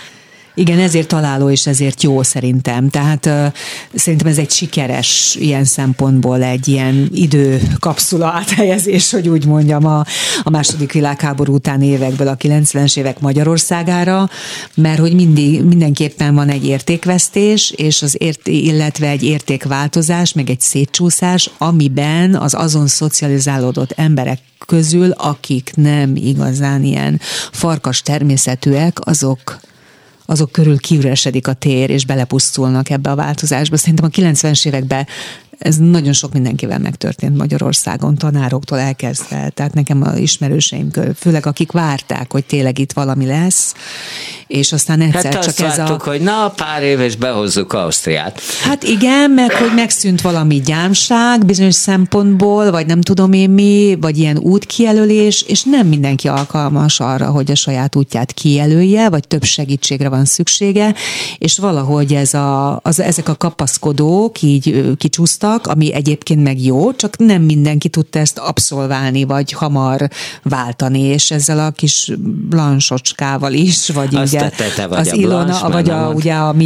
[0.57, 2.89] Igen, ezért találó és ezért jó szerintem.
[2.89, 3.45] Tehát uh,
[3.93, 10.05] szerintem ez egy sikeres ilyen szempontból egy ilyen időkapszula áthelyezés, hogy úgy mondjam, a,
[10.43, 14.29] a második világháború után évekből a 90-es évek Magyarországára,
[14.75, 20.61] mert hogy mindig, mindenképpen van egy értékvesztés, és az ért, illetve egy értékváltozás, meg egy
[20.61, 27.19] szétcsúszás, amiben az azon szocializálódott emberek közül, akik nem igazán ilyen
[27.51, 29.59] farkas természetűek, azok
[30.29, 33.77] azok körül kiüresedik a tér, és belepusztulnak ebbe a változásba.
[33.77, 35.07] Szerintem a 90-es években
[35.57, 42.31] ez nagyon sok mindenkivel megtörtént Magyarországon, tanároktól elkezdve, tehát nekem a ismerőseim, főleg akik várták,
[42.31, 43.73] hogy tényleg itt valami lesz,
[44.47, 46.09] és aztán egyszer hát csak ez vártuk, a...
[46.09, 48.41] hogy na, pár év és behozzuk Ausztriát.
[48.61, 54.17] Hát igen, meg hogy megszűnt valami gyámság bizonyos szempontból, vagy nem tudom én mi, vagy
[54.17, 60.09] ilyen útkijelölés, és nem mindenki alkalmas arra, hogy a saját útját kijelölje, vagy több segítségre
[60.09, 60.93] van szüksége,
[61.37, 67.17] és valahogy ez a, az, ezek a kapaszkodók így kicsúsztak, ami egyébként meg jó, csak
[67.17, 70.09] nem mindenki tudta ezt abszolválni, vagy hamar
[70.43, 72.11] váltani, és ezzel a kis
[72.49, 76.33] blansocskával is, vagy Azt ugye te, te vagy az a Ilona, Blanche, vagy a, ugye
[76.33, 76.65] a mi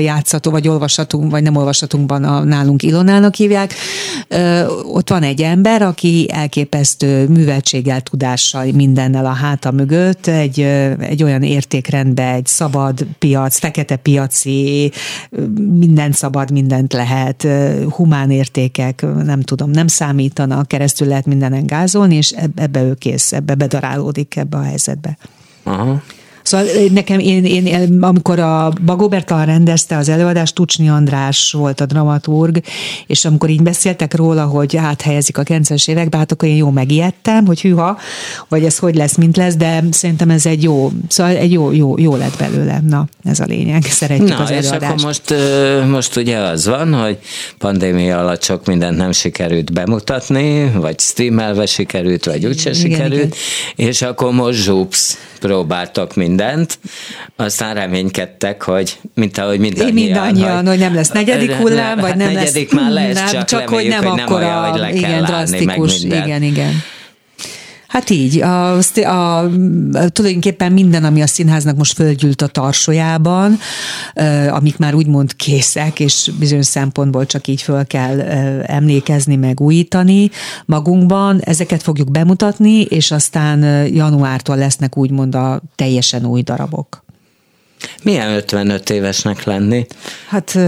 [0.00, 3.74] játszató, vagy olvasatunk, vagy nem olvasatunkban a, nálunk Ilonának hívják,
[4.84, 10.60] ott van egy ember, aki elképesztő műveltséggel, tudással, mindennel a háta mögött, egy,
[10.98, 14.92] egy olyan értékrendbe, egy szabad piac, fekete piaci,
[15.56, 17.48] mindent szabad, mindent lehet,
[17.90, 23.54] humán értékek, nem tudom, nem számítanak, keresztül lehet mindenen gázolni, és ebbe ő kész, ebbe
[23.54, 25.18] bedarálódik ebbe a helyzetbe.
[25.62, 26.02] Aha.
[26.42, 31.86] Szóval nekem, én, én, amikor a Bagó Bertalan rendezte az előadást, Tucsni András volt a
[31.86, 32.60] dramaturg,
[33.06, 37.46] és amikor így beszéltek róla, hogy áthelyezik a 90-es évekbe, hát akkor én jó megijedtem,
[37.46, 37.98] hogy hűha,
[38.48, 41.98] vagy ez hogy lesz, mint lesz, de szerintem ez egy jó, szóval egy jó, jó,
[41.98, 42.80] jó lett belőle.
[42.88, 44.82] Na, ez a lényeg, szeretjük Na, az előadást.
[44.82, 45.34] és akkor most,
[45.90, 47.18] most ugye az van, hogy
[47.58, 53.36] pandémia alatt sok mindent nem sikerült bemutatni, vagy streamelve sikerült, vagy úgyse sikerült,
[53.76, 53.88] igen.
[53.90, 56.78] és akkor most zsúpsz próbáltak mindent,
[57.36, 62.32] aztán reménykedtek, hogy mint ahogy mindannyian, mindannyian hogy, hogy nem lesz negyedik hullám, vagy nem
[62.32, 65.10] negyedik lesz, már lesz, nem, csak, csak hogy nem hogy akkor olyan, hogy le igen,
[65.10, 66.82] kell drasztikus, meg igen, igen.
[67.92, 69.48] Hát így, a, a,
[70.06, 73.58] tulajdonképpen minden, ami a színháznak most földgyűlt a tarsójában,
[74.48, 78.20] amik már úgymond készek, és bizonyos szempontból csak így föl kell
[78.60, 80.30] emlékezni, meg újítani
[80.64, 87.04] magunkban, ezeket fogjuk bemutatni, és aztán januártól lesznek úgymond a teljesen új darabok.
[88.02, 89.86] Milyen 55 évesnek lenni?
[90.28, 90.58] Hát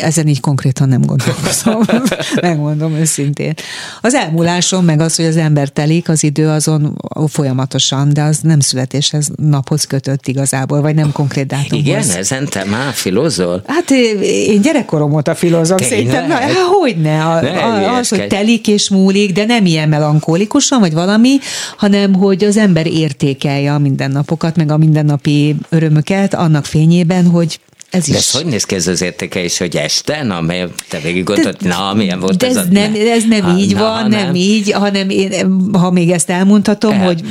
[0.00, 1.82] ezen így konkrétan nem gondolkozom,
[2.40, 3.54] megmondom őszintén.
[4.00, 8.60] Az elmúlásom meg az, hogy az ember telik, az idő azon folyamatosan, de az nem
[8.60, 11.86] születéshez naphoz kötött igazából, vagy nem konkrét dátumhoz.
[11.86, 13.62] Igen, ezen te már filozol?
[13.66, 13.90] Hát
[14.20, 19.32] én gyerekkorom óta filozok, szerintem, hát, hogy ne, a, a, az, hogy telik és múlik,
[19.32, 21.38] de nem ilyen melankólikusan, vagy valami,
[21.76, 28.08] hanem hogy az ember értékelje a mindennapokat, meg a mindennapi örömöket, annak fényében, hogy ez
[28.08, 28.12] is.
[28.12, 31.56] De ez hogy néz ki ez az értékelés, hogy este, na, mert te végig gondolod,
[31.62, 32.68] na, milyen volt de ez, ez a...
[32.70, 34.24] Nem, ez nem ha, így na, van, nem.
[34.24, 35.32] nem így, hanem én,
[35.72, 37.04] ha még ezt elmondhatom, El.
[37.04, 37.22] hogy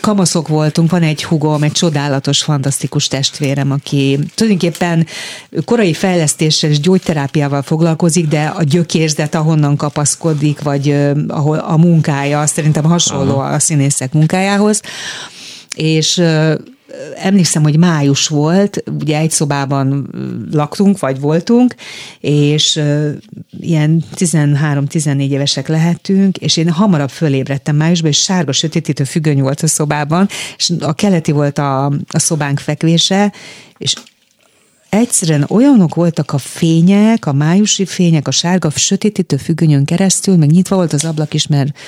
[0.00, 5.06] kamaszok voltunk, van egy hugom, egy csodálatos, fantasztikus testvérem, aki tulajdonképpen
[5.64, 10.96] korai fejlesztéssel és gyógyterápiával foglalkozik, de a gyökérzet, ahonnan kapaszkodik, vagy
[11.28, 13.54] ahol a munkája, szerintem hasonló Aha.
[13.54, 14.80] a színészek munkájához,
[15.74, 16.22] és
[17.16, 20.08] emlékszem, hogy május volt, ugye egy szobában
[20.52, 21.74] laktunk, vagy voltunk,
[22.20, 22.80] és
[23.60, 29.66] ilyen 13-14 évesek lehettünk, és én hamarabb fölébredtem májusban, és sárga sötétítő függöny volt a
[29.66, 33.32] szobában, és a keleti volt a, a szobánk fekvése,
[33.78, 33.94] és
[34.94, 40.76] egyszerűen olyanok voltak a fények, a májusi fények, a sárga sötétítő függönyön keresztül, meg nyitva
[40.76, 41.78] volt az ablak is, mert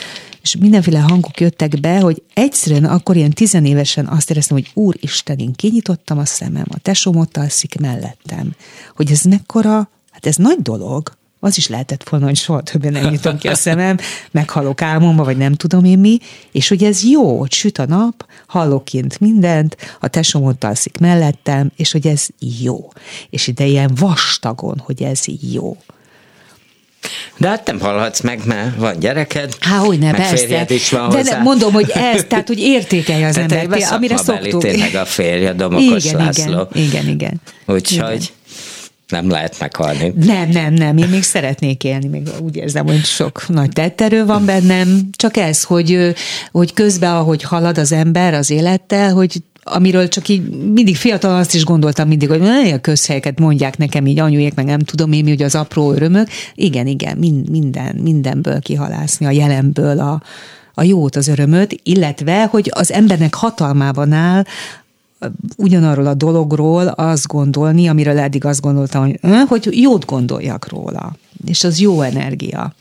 [0.42, 5.52] és mindenféle hangok jöttek be, hogy egyszerűen akkor ilyen tizenévesen azt éreztem, hogy úristen, én
[5.52, 8.54] kinyitottam a szemem, a tesóm ott alszik mellettem,
[8.96, 13.10] hogy ez mekkora, hát ez nagy dolog, az is lehetett volna, hogy soha többé nem
[13.10, 13.96] nyitom ki a szemem,
[14.30, 16.18] meghalok álmomba, vagy nem tudom én mi,
[16.52, 20.98] és hogy ez jó, hogy süt a nap, hallok kint mindent, a tesóm ott alszik
[20.98, 22.26] mellettem, és hogy ez
[22.60, 22.92] jó.
[23.30, 25.20] És ide ilyen vastagon, hogy ez
[25.52, 25.76] jó.
[27.36, 29.56] De hát nem hallhatsz meg, mert van gyereked.
[29.60, 30.64] Há, hogy ne, persze.
[30.68, 31.42] is van De hozzá.
[31.42, 34.62] mondom, hogy ez, tehát hogy értékelje az ember, amire szoktuk.
[34.62, 36.68] tényleg a férje, Domokos igen, László.
[36.72, 37.40] Igen, igen, igen.
[37.66, 38.44] Úgyhogy igen.
[39.08, 40.12] Nem lehet meghalni.
[40.16, 44.44] Nem, nem, nem, én még szeretnék élni, még úgy érzem, hogy sok nagy tetterő van
[44.44, 46.14] bennem, csak ez, hogy,
[46.52, 51.54] hogy közben, ahogy halad az ember az élettel, hogy amiről csak így mindig fiatal azt
[51.54, 52.42] is gondoltam mindig, hogy
[52.72, 56.28] a közhelyeket mondják nekem így anyujék, meg nem tudom én mi, hogy az apró örömök.
[56.54, 57.16] Igen, igen,
[57.50, 60.22] minden, mindenből kihalászni, a jelenből a,
[60.74, 64.44] a jót, az örömöt, illetve, hogy az embernek hatalmában áll
[65.56, 69.02] ugyanarról a dologról azt gondolni, amiről eddig azt gondoltam,
[69.48, 71.12] hogy, hogy jót gondoljak róla.
[71.46, 72.74] És az jó energia.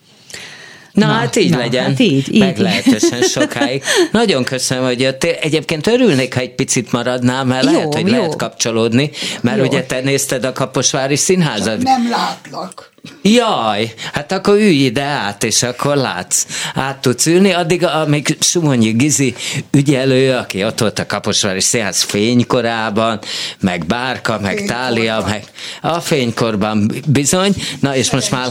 [0.91, 1.83] Na, na hát így na, legyen.
[1.83, 2.39] Hát így, így.
[2.39, 3.83] Meglehetősen sokáig.
[4.11, 5.33] Nagyon köszönöm, hogy jöttél.
[5.41, 8.11] Egyébként örülnék, ha egy picit maradnál, mert jó, lehet, hogy jó.
[8.11, 9.63] lehet kapcsolódni, mert jó.
[9.63, 11.75] ugye te nézted a Kaposvári Színházat.
[11.75, 12.93] Csak nem látlak.
[13.21, 17.51] Jaj, hát akkor ülj ide át, és akkor látsz, át tudsz ülni.
[17.51, 19.35] Addig, amíg Sumonyi Gizi
[19.71, 23.19] ügyelő, aki ott volt a Kaposvári Színház fénykorában,
[23.59, 24.77] meg Bárka, meg fénykorban.
[24.77, 25.43] Tália, meg
[25.81, 27.55] a fénykorban bizony.
[27.79, 28.47] Na, és most már...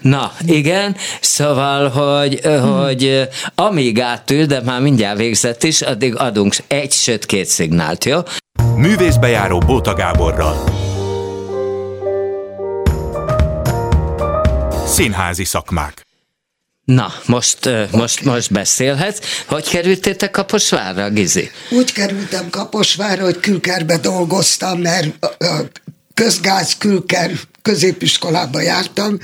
[0.00, 6.92] Na, igen, szóval, hogy, hogy amíg átül, de már mindjárt végzett is, addig adunk egy,
[6.92, 8.18] sőt két szignált, jó?
[8.76, 10.83] Művészbejáró Bóta Gáborral.
[14.94, 16.06] Színházi szakmák.
[16.84, 17.86] Na, most, okay.
[17.90, 19.18] most, most beszélhetsz.
[19.46, 21.50] Hogy kerültétek Kaposvárra, Gizi?
[21.70, 25.36] Úgy kerültem Kaposvárra, hogy külkerbe dolgoztam, mert
[26.14, 27.30] közgáz külker
[27.62, 29.18] középiskolába jártam,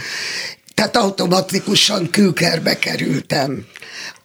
[0.75, 3.67] tehát automatikusan külkerbe kerültem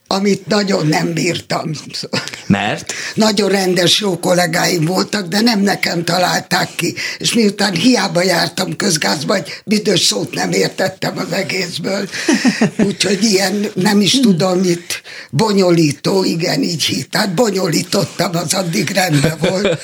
[0.07, 1.71] amit nagyon nem bírtam.
[2.47, 2.93] Mert?
[3.13, 6.93] Nagyon rendes, jó kollégáim voltak, de nem nekem találták ki.
[7.17, 12.09] És miután hiába jártam közgázba, hogy büdös szót nem értettem az egészből.
[12.87, 17.09] Úgyhogy ilyen, nem is tudom mit, bonyolító, igen, így hit.
[17.09, 19.81] Tehát bonyolítottam, az addig rendben volt.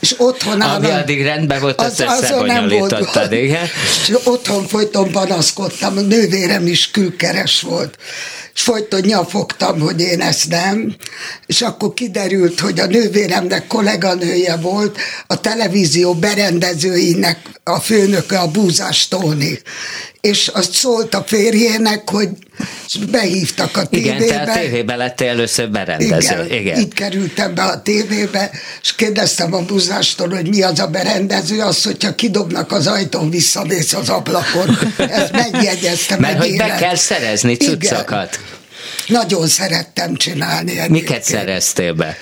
[0.00, 3.06] És otthon Ami addig rendben volt, az, az azon nem volt.
[3.30, 3.64] igen.
[4.06, 7.98] És otthon folyton panaszkodtam, a nővérem is külkeres volt
[8.54, 10.96] és folyton nyafogtam, hogy én ezt nem,
[11.46, 19.08] és akkor kiderült, hogy a nővéremnek kolléganője volt, a televízió berendezőinek a főnöke a Búzás
[19.08, 19.58] Tóni,
[20.24, 22.28] és azt szólt a férjének, hogy
[23.10, 24.24] behívtak a tévébe.
[24.24, 26.44] Igen, te a tévébe lettél először berendező.
[26.44, 28.50] Igen, Igen, így kerültem be a tévébe,
[28.82, 33.92] és kérdeztem a buzástól, hogy mi az a berendező, azt, hogyha kidobnak az ajtón, visszamész
[33.92, 34.78] az ablakon.
[34.96, 36.20] Ezt megjegyeztem.
[36.20, 36.68] Mert hogy élet.
[36.68, 38.40] be kell szerezni cuccokat.
[39.06, 40.70] Nagyon szerettem csinálni.
[40.70, 40.90] Egyébként.
[40.90, 42.16] Miket szereztél be?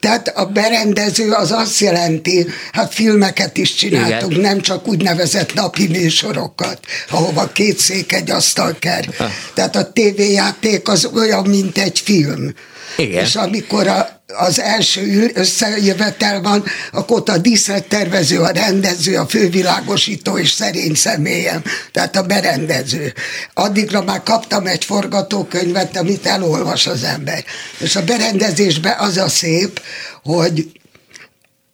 [0.00, 4.42] Tehát a berendező az azt jelenti, hát filmeket is csináltunk, Igen.
[4.44, 9.02] nem csak úgynevezett napi műsorokat, ahova két szék, egy asztal kell.
[9.18, 9.30] Ah.
[9.54, 12.52] Tehát a tévéjáték az olyan, mint egy film.
[12.96, 13.24] Igen.
[13.24, 20.38] És amikor a az első összejövetel van, akkor ott a díszlettervező, a rendező, a fővilágosító
[20.38, 21.62] és szerény személyem,
[21.92, 23.12] tehát a berendező.
[23.54, 27.44] Addigra már kaptam egy forgatókönyvet, amit elolvas az ember.
[27.78, 29.80] És a berendezésben az a szép,
[30.22, 30.70] hogy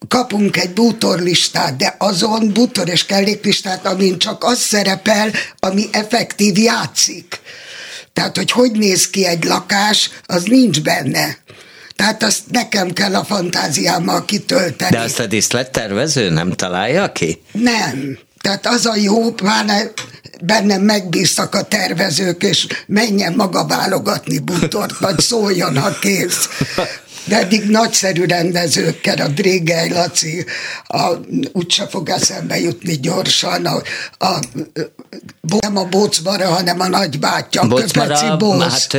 [0.09, 7.40] kapunk egy bútorlistát, de azon bútor és kelléklistát, amin csak az szerepel, ami effektív játszik.
[8.13, 11.37] Tehát, hogy hogy néz ki egy lakás, az nincs benne.
[11.97, 14.90] Tehát azt nekem kell a fantáziámmal kitölteni.
[14.90, 17.43] De azt a diszlettervező nem találja ki?
[17.53, 18.19] Nem.
[18.40, 19.93] Tehát az a jó, pláne
[20.43, 26.49] bennem megbíztak a tervezők, és menjen maga válogatni bútort, vagy szóljon, ha kész
[27.25, 30.44] de eddig nagyszerű rendezőkkel, a Drégely Laci,
[30.87, 31.12] a,
[31.52, 33.83] úgyse fog eszembe jutni gyorsan, a,
[34.18, 34.38] a,
[35.60, 38.62] nem a Bócmara, hanem a nagybátyja, Bócmara, Bósz.
[38.62, 38.96] hát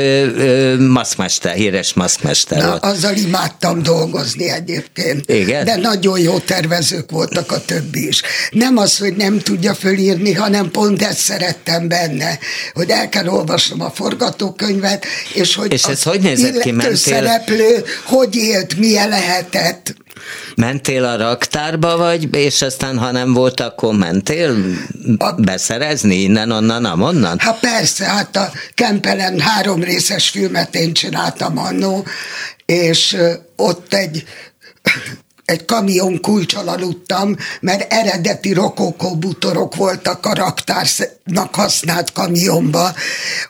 [0.79, 2.83] maszkmester, híres maszkmester Na, volt.
[2.83, 5.29] azzal imádtam dolgozni egyébként.
[5.29, 5.65] Igen?
[5.65, 8.21] De nagyon jó tervezők voltak a többi is.
[8.51, 12.39] Nem az, hogy nem tudja fölírni, hanem pont ezt szerettem benne,
[12.73, 16.95] hogy el kell olvasnom a forgatókönyvet, és hogy és ez hogy nézett ki, mentél?
[16.95, 17.83] szereplő
[18.13, 19.95] hogy élt, milyen lehetett.
[20.55, 24.55] Mentél a raktárba, vagy, és aztán, ha nem volt, akkor mentél
[25.17, 27.39] a, beszerezni innen, onnan, amonnan?
[27.39, 32.05] Hát persze, hát a Kempelen három részes filmet én csináltam annó,
[32.65, 33.17] és
[33.55, 34.23] ott egy
[35.45, 42.93] egy kamion kulcsal aludtam, mert eredeti rokokó butorok voltak a raktárnak használt kamionba.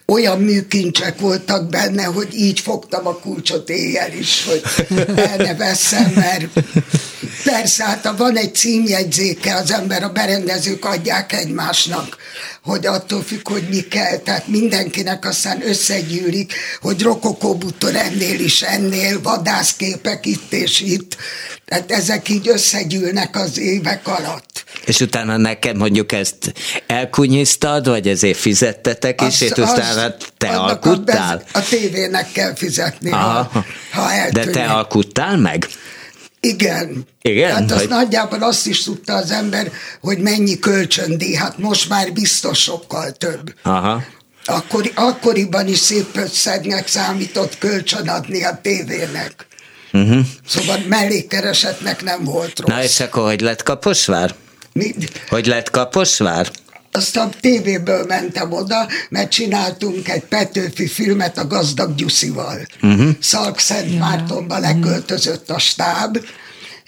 [0.05, 6.11] Olyan műkincsek voltak benne, hogy így fogtam a kulcsot éjjel is, hogy el ne veszem,
[6.15, 6.47] mert
[7.43, 12.17] persze, hát van egy címjegyzéke, az ember, a berendezők adják egymásnak
[12.63, 19.21] hogy attól függ, hogy mi kell, tehát mindenkinek aztán összegyűlik, hogy rokokóbutor ennél is ennél,
[19.21, 21.17] vadászképek itt és itt,
[21.65, 24.63] tehát ezek így összegyűlnek az évek alatt.
[24.85, 26.53] És utána nekem mondjuk ezt
[26.87, 31.43] elkunyisztad, vagy ezért fizettetek is, és utána te alkuttál?
[31.51, 33.49] A, a tévének kell fizetni, Aha.
[33.53, 34.49] ha, ha eltűnik.
[34.49, 35.67] De te alkuttál meg?
[36.43, 37.07] Igen.
[37.21, 37.51] Igen?
[37.51, 37.89] Hát az hogy...
[37.89, 39.71] nagyjából azt is tudta az ember,
[40.01, 43.53] hogy mennyi kölcsöndíj, hát most már biztos sokkal több.
[43.61, 44.03] Aha.
[44.45, 49.47] Akkor, akkoriban is szép összegnek számított kölcsön adni a tévének.
[49.93, 50.25] Uh-huh.
[50.47, 52.69] Szóval mellékkeresetnek nem volt rossz.
[52.69, 54.35] Na és akkor hogy lett Kaposvár?
[54.73, 54.95] Mi?
[55.29, 56.51] Hogy lett Kaposvár?
[56.95, 62.67] Azt a tévéből mentem oda, mert csináltunk egy Petőfi filmet a gazdag Gyuszival.
[62.81, 63.09] Uh-huh.
[63.19, 66.17] Szalkszent Mártonba leköltözött a stáb,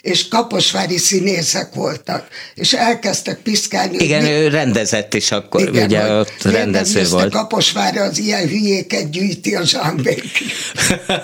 [0.06, 3.96] és kaposvári színészek voltak, és elkezdtek piszkálni.
[3.96, 4.28] Igen, mi...
[4.28, 7.32] ő rendezett is akkor, Igen, ugye ott rendező volt.
[7.32, 10.22] Kaposvára az ilyen hülyéket gyűjti a zsámbék.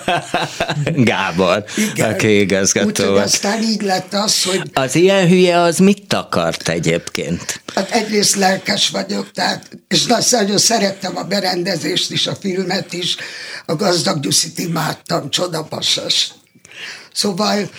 [1.09, 1.63] Gábor,
[1.93, 2.13] Igen.
[2.13, 3.23] aki igazgató Úgyhogy volt.
[3.23, 4.61] aztán így lett az, hogy...
[4.73, 7.61] Az ilyen hülye az mit akart egyébként?
[7.75, 13.15] Hát egyrészt lelkes vagyok, tehát, és nagyon szerettem a berendezést is, a filmet is,
[13.65, 16.31] a gazdag Gyuszit imádtam, csodapasas.
[17.13, 17.69] Szóval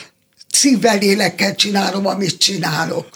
[0.55, 3.09] szívvel, lélekkel csinálom, amit csinálok.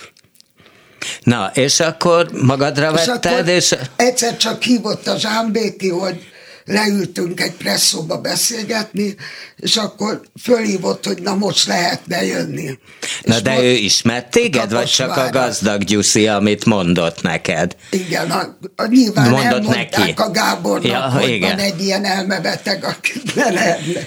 [1.23, 3.75] Na, és akkor magadra és vetted, akkor és...
[3.97, 6.27] Egyszer csak hívott a Zsámbéki, hogy
[6.69, 9.15] leültünk egy presszóba beszélgetni,
[9.57, 12.79] és akkor fölhívott, hogy na most lehetne jönni.
[13.23, 17.77] Na és de ő ismert téged, vagy csak a gazdag Gyuszi, amit mondott neked?
[17.91, 20.13] Igen, a, a nyilván mondott neki.
[20.17, 21.57] a Gábornak, ja, hogy igen.
[21.57, 24.01] van egy ilyen elmebeteg, akit ne lehetne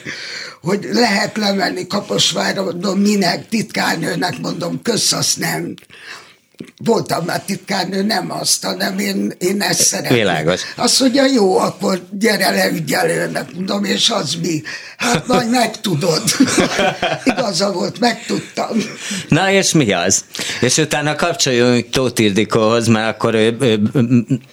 [0.61, 5.73] hogy lehet lemenni Kaposvárra, mondom, minek, titkárnőnek mondom, kösz, azt nem.
[6.83, 10.17] Voltam már titkárnő, nem azt, hanem én, én ezt szeretem.
[10.17, 10.61] Világos.
[10.75, 14.61] Azt mondja, jó, akkor gyere le ügyelőnek, mondom, és az mi?
[14.97, 16.23] Hát majd megtudod.
[17.23, 18.77] Igaza volt, megtudtam.
[19.27, 20.25] Na és mi az?
[20.59, 23.79] És utána kapcsoljunk Tóth Ildikóhoz, mert akkor ő, ő,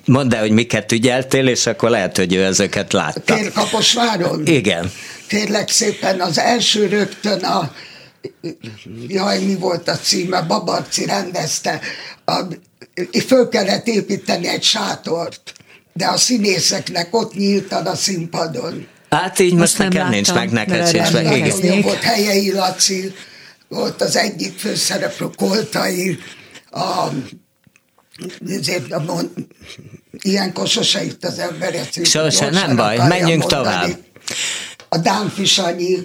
[0.05, 3.37] mondd el, hogy miket ügyeltél, és akkor lehet, hogy ő ezeket látta.
[3.55, 4.47] Kaposváron?
[4.47, 4.91] Igen
[5.29, 7.73] kérlek szépen az első rögtön a
[9.09, 11.81] jaj, mi volt a címe, Babarci rendezte,
[12.25, 12.41] a,
[13.27, 15.53] föl kellett építeni egy sátort,
[15.93, 18.87] de a színészeknek ott nyíltan a színpadon.
[19.11, 21.37] Hát így most nekem láttam, nincs meg neked sincs meg.
[21.37, 21.83] Igen.
[21.83, 23.13] Volt Helyei Laci,
[23.69, 26.19] volt az egyik főszereplő Koltai,
[26.71, 27.09] a,
[28.59, 29.21] azért, a,
[30.21, 31.89] ilyenkor sose itt az ember.
[32.03, 33.63] Sose, nem baj, menjünk mondani.
[33.63, 34.07] tovább
[34.89, 35.97] a Dánfi Sanyi,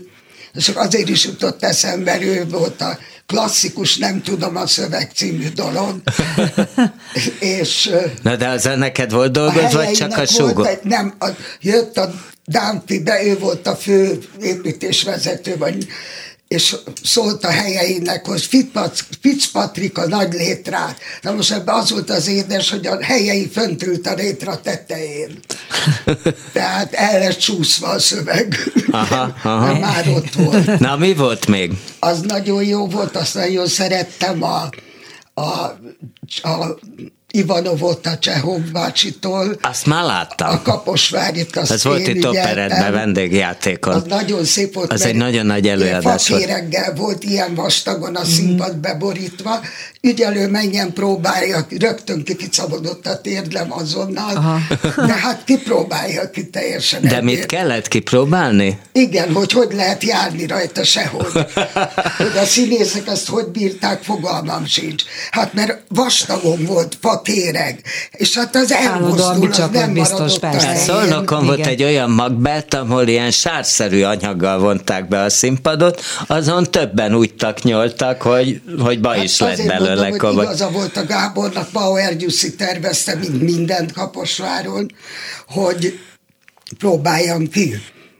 [0.54, 6.02] és azért is jutott eszembe, ő volt a klasszikus, nem tudom a szöveg című dolog.
[7.60, 7.90] és,
[8.22, 10.68] Na de az neked volt dolgod, vagy csak a súgó?
[10.84, 11.28] nem, a,
[11.62, 12.14] jött a
[12.46, 15.88] Dámfibe, ő volt a fő építésvezető, vagy
[16.54, 18.68] és szólt a helyeinek, hogy
[19.22, 20.98] Fitzpatrick a nagy létrát.
[21.22, 25.40] Na most ebben az volt az édes, hogy a helyei fönt ült a létra tetején.
[26.54, 28.74] Tehát el lett csúszva a szöveg.
[28.92, 29.80] Aha, aha.
[29.80, 30.80] Már ott volt.
[30.80, 31.72] Na, mi volt még?
[32.00, 34.70] Az nagyon jó volt, azt nagyon szerettem a,
[35.34, 35.50] a,
[36.50, 36.80] a
[37.36, 39.58] Ivanovot a Csehov bácsitól.
[39.62, 40.50] Azt már láttam.
[40.50, 43.94] A Kaposvárit, azt Ez volt itt operetben vendégjátékon.
[43.94, 44.92] Az nagyon szép volt.
[44.92, 46.96] Az egy nagyon nagy előadás volt.
[46.96, 48.24] volt ilyen vastagon a mm.
[48.24, 49.60] színpad beborítva.
[50.08, 54.60] Ügyelő menjen próbálja, rögtön kipicabodott a térdlem azonnal, Aha.
[54.96, 57.02] de hát kipróbálja ki teljesen.
[57.02, 58.80] De mit mit kellett kipróbálni?
[58.92, 61.32] Igen, hogy hogy lehet járni rajta sehogy.
[62.18, 65.04] hogy a színészek ezt hogy bírták, fogalmam sincs.
[65.32, 67.82] Hát mert vastagon volt, kéreg.
[68.12, 70.76] És hát az elmozdul, az nem biztos persze.
[70.76, 77.16] Szolnokon volt egy olyan magbelt, ahol ilyen sárszerű anyaggal vonták be a színpadot, azon többen
[77.16, 79.93] úgy taknyoltak, hogy, hogy baj hát is lett belőle.
[80.00, 84.92] Mondom, hogy igaza volt a Gábornak, Bauer Gyuszi tervezte, mint mindent Kaposváron,
[85.48, 86.00] hogy
[86.78, 87.76] próbáljam ki.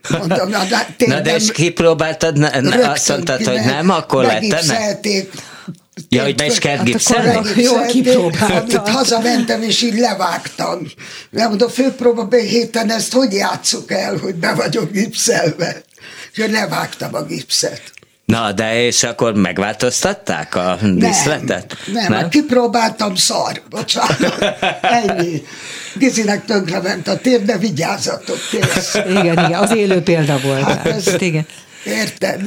[0.08, 0.62] Mondom, na,
[1.06, 5.06] na de és kipróbáltad, ne, azt mondtad, hogy nem, akkor lett
[6.08, 7.62] Ja, hogy be is kell hát gipszelni?
[7.62, 8.84] Jól kipróbáltam.
[8.84, 10.86] hazamentem, és így levágtam.
[11.30, 15.82] Nem mondom, főpróba héten ezt hogy játsszuk el, hogy be vagyok gipszelve.
[16.34, 17.92] És levágtam a gipszet.
[18.24, 21.76] Na, de és akkor megváltoztatták a díszletet?
[21.86, 22.28] Nem, nem, nem?
[22.28, 24.42] kipróbáltam szar, bocsánat.
[24.80, 25.42] Ennyi.
[25.94, 28.94] Gizinek tönkre ment a tér, de vigyázzatok, kész.
[29.08, 30.62] Igen, igen, az élő példa volt.
[30.62, 31.46] Hát ez, igen.
[31.84, 32.40] Érted?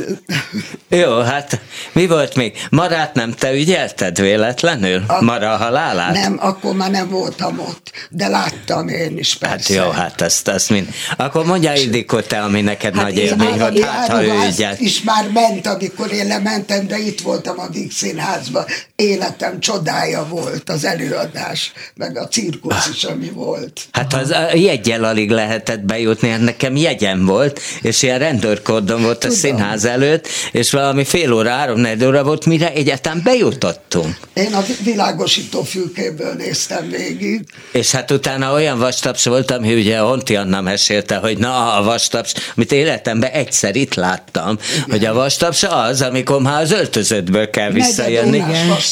[0.89, 1.61] Jó, hát
[1.91, 2.57] mi volt még?
[2.69, 5.03] Marát nem te ügyelted véletlenül?
[5.07, 6.13] A, Mara halálát?
[6.13, 9.73] Nem, akkor már nem voltam ott, de láttam én is persze.
[9.79, 10.87] Hát jó, hát ezt, ezt mind.
[11.17, 14.79] Akkor mondja Ildikó te, ami neked hát nagy élmény, hogy hát ha ő ügyelt.
[14.79, 18.65] is már ment, amikor én lementem, de itt voltam a Víg Színházban.
[18.95, 23.81] Életem csodája volt az előadás, meg a cirkusz is, ami volt.
[23.91, 29.31] Hát az jegyel alig lehetett bejutni, hát nekem jegyem volt, és ilyen rendőrkordon volt a
[29.31, 34.17] színház előtt, és valami fél óra, három óra volt, mire egyáltalán bejutottunk.
[34.33, 37.41] Én a világosító fülkéből néztem végig.
[37.71, 42.33] És hát utána olyan vastaps volt, ami ugye Honti Anna mesélte, hogy na a vastaps,
[42.55, 44.89] amit életemben egyszer itt láttam, Igen.
[44.89, 48.43] hogy a vastaps az, amikor már az öltözöttből kell visszajönni.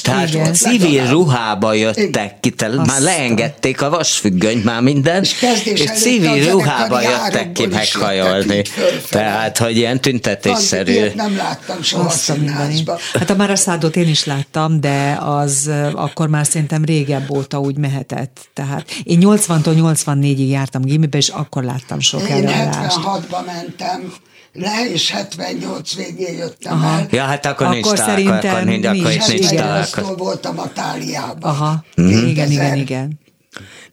[0.02, 0.54] Tehát Igen.
[0.54, 2.54] civil ruhába jöttek ki,
[2.86, 8.64] már leengedték a vasfüggönyt, már minden, és, és civil ruhába jöttek ki meghajolni.
[9.10, 11.12] Tehát, hogy ilyen tűnt tüntetésszerű.
[11.16, 12.98] nem láttam soha színházba.
[13.14, 18.50] Hát a Maraszádot én is láttam, de az akkor már szerintem régebb óta úgy mehetett.
[18.54, 22.98] Tehát én 80-tól 84-ig jártam gimibe, és akkor láttam sok én előadást.
[22.98, 24.14] Én 76-ba mentem
[24.54, 26.98] le, és 78 végén jöttem Aha.
[26.98, 27.08] el.
[27.12, 30.16] Ja, hát akkor, akkor nincs szerintem akkor, nincs, akkor nincs, nincs találkozó.
[30.16, 31.52] voltam a Táliában.
[31.52, 32.28] Aha, mm.
[32.28, 33.20] igen, igen, igen.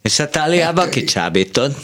[0.02, 1.76] És a Táliában kicsábítod?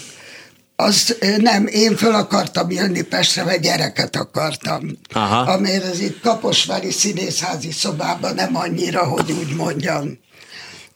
[0.80, 4.98] Azt nem, én föl akartam jönni Pestre, vagy gyereket akartam.
[5.12, 5.52] Aha.
[5.52, 10.18] Amért az itt Kaposvári színészházi szobában nem annyira, hogy úgy mondjam.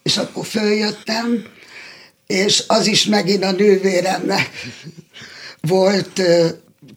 [0.03, 1.45] És akkor följöttem,
[2.27, 4.49] és az is megint a nővéremnek
[5.61, 6.21] volt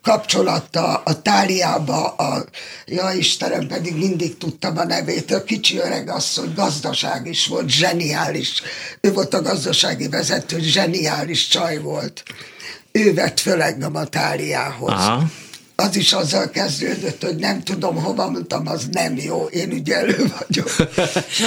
[0.03, 2.45] kapcsolata a táliába, a,
[2.87, 8.63] ja Istenem, pedig mindig tudtam a nevét, a kicsi öreg asszony, gazdaság is volt, zseniális.
[9.01, 12.23] Ő volt a gazdasági vezető, zseniális csaj volt
[12.97, 14.93] ő vett föl engem a táliához.
[14.93, 15.23] Aha.
[15.79, 20.71] Az is azzal kezdődött, hogy nem tudom hova, mondtam, az nem jó, én ügyelő vagyok.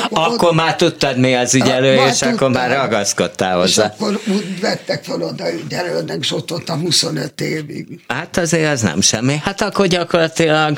[0.10, 3.86] akkor, akkor már tudtad mi az ügyelő, a, és tudtam, akkor már ragaszkodtál hozzá.
[3.86, 8.00] És akkor úgy vettek fel oda ügyelőnek, és ott voltam 25 évig.
[8.08, 9.42] Hát azért az nem semmi.
[9.44, 10.78] Hát akkor gyakorlatilag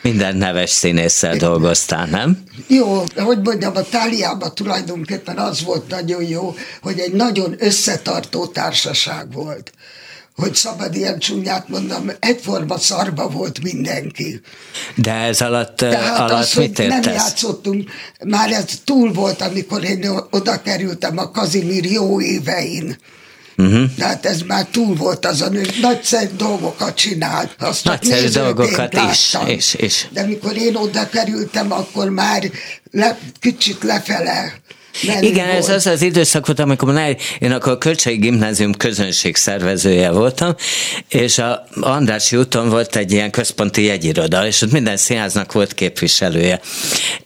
[0.00, 2.42] minden neves színésszel dolgoztál, nem?
[2.66, 9.32] Jó, hogy mondjam, a Táliában tulajdonképpen az volt nagyon jó, hogy egy nagyon összetartó társaság
[9.32, 9.72] volt
[10.36, 14.40] hogy szabad ilyen csúnyát mondom, egyforma szarba volt mindenki.
[14.94, 17.04] De ez alatt, Tehát alatt az, mit értesz?
[17.04, 17.90] nem játszottunk,
[18.24, 22.96] már ez túl volt, amikor én oda kerültem a Kazimír jó évein.
[23.56, 23.94] Uh-huh.
[23.96, 27.54] Tehát ez már túl volt azon, hogy nagyszerű dolgokat csinált.
[27.58, 30.06] Azt nagyszerű dolgokat is, és, és.
[30.10, 32.50] De mikor én oda kerültem, akkor már
[32.90, 34.52] le, kicsit lefele
[35.06, 35.58] Menü Igen, volt.
[35.58, 40.54] ez az az időszak volt, amikor ne, én akkor a Kölcsei Gimnázium közönség szervezője voltam,
[41.08, 46.60] és a Andrássy úton volt egy ilyen központi jegyiroda, és ott minden színháznak volt képviselője.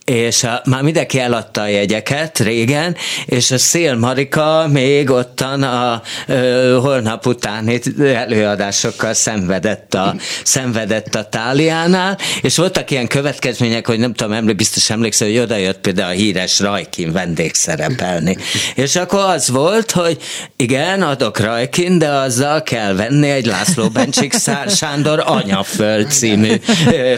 [0.05, 2.97] És a, már mindenki eladta a jegyeket régen,
[3.27, 11.29] és a Szél Marika még ottan a ö, holnap utáni előadásokkal szenvedett a, szenvedett a
[11.29, 16.11] táliánál, és voltak ilyen következmények, hogy nem tudom, emlé, biztos emlékszel, hogy oda jött például
[16.11, 18.37] a híres Rajkin vendég szerepelni.
[18.75, 20.23] És akkor az volt, hogy
[20.57, 24.35] igen, adok Rajkin, de azzal kell venni egy László Bencsik
[24.69, 26.61] Sándor Anyaföld című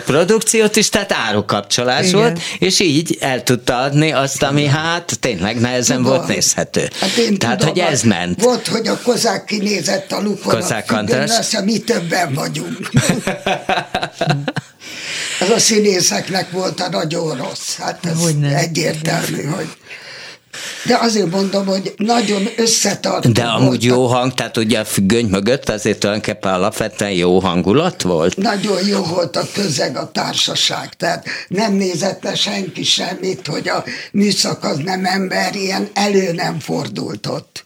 [0.06, 2.20] produkciót is, tehát árukapcsolás igen.
[2.20, 6.12] volt, és így el tudta adni azt, ami hát tényleg nehezen tudom.
[6.12, 6.88] volt nézhető.
[7.00, 8.42] Hát tehát, tudom, hogy ez ment.
[8.42, 12.90] Volt, hogy a kozák kinézett a lupon, Kozák a mi többen vagyunk.
[15.40, 17.76] Ez a színészeknek volt a nagyon rossz.
[17.78, 19.68] Hát ez hogy egyértelmű, hogy
[20.84, 23.82] de azért mondom, hogy nagyon összetartó De amúgy voltak.
[23.82, 28.36] jó hang, tehát ugye a függöny mögött azért tulajdonképpen alapvetően jó hangulat volt?
[28.36, 33.84] Nagyon jó volt a közeg, a társaság, tehát nem nézett le senki semmit, hogy a
[34.12, 37.64] műszak az nem ember, ilyen elő nem fordult ott.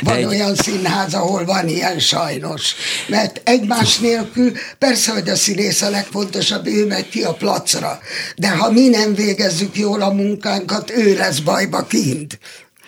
[0.00, 0.24] Van egy...
[0.24, 2.74] olyan színház, ahol van ilyen sajnos.
[3.08, 7.98] Mert egymás nélkül, persze, hogy a színész a legfontosabb, ő megy ki a placra.
[8.36, 12.38] De ha mi nem végezzük jól a munkánkat, ő lesz bajba kint.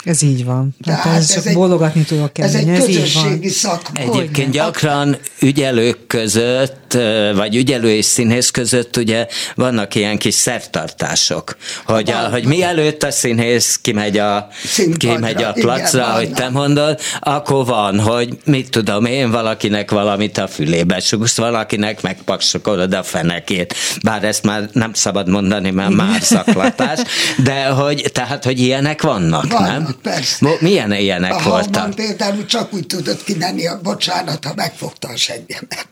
[0.04, 0.76] Ez így van.
[0.84, 2.70] Tehát ez, ez csak egy, bólogatni tudok kezdeni.
[2.70, 4.00] Ez egy közösségi szakma.
[4.00, 6.98] Egyébként gyakran ügyelők között,
[7.34, 13.10] vagy ügyelő és színész között ugye vannak ilyen kis szertartások, hogy, a, hogy mielőtt a
[13.10, 14.48] színész kimegy a,
[14.96, 20.38] kimegy a placra, igen, hogy te mondod, akkor van, hogy mit tudom én, valakinek valamit
[20.38, 23.74] a fülébe sugsz, valakinek megpaksokolod a fenekét.
[24.02, 27.00] Bár ezt már nem szabad mondani, mert már szaklatás,
[27.44, 29.93] de hogy, tehát, hogy ilyenek vannak, vannak nem?
[30.02, 30.36] Persze.
[30.40, 31.94] Mo, milyen ilyenek a voltak?
[31.94, 35.88] például csak úgy tudott kimenni a bocsánat, ha megfogta a seggemet.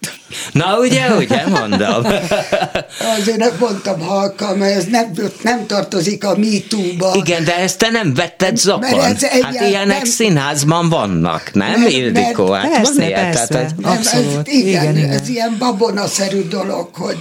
[0.53, 2.05] Na ugye, ugye, mondom.
[3.18, 7.14] Azért nem mondtam halka, mert ez nem, nem tartozik a MeToo-ba.
[7.14, 9.00] Igen, de ezt te nem vetted zokon.
[9.00, 12.50] Ez hát ilyenek nem, színházban vannak, nem, mert, Ildikó?
[12.50, 14.48] Hát persze, van persze, tehát, abszolút.
[14.48, 17.18] Ez, igen, igen, igen, ez ilyen babonaszerű dolog, hogy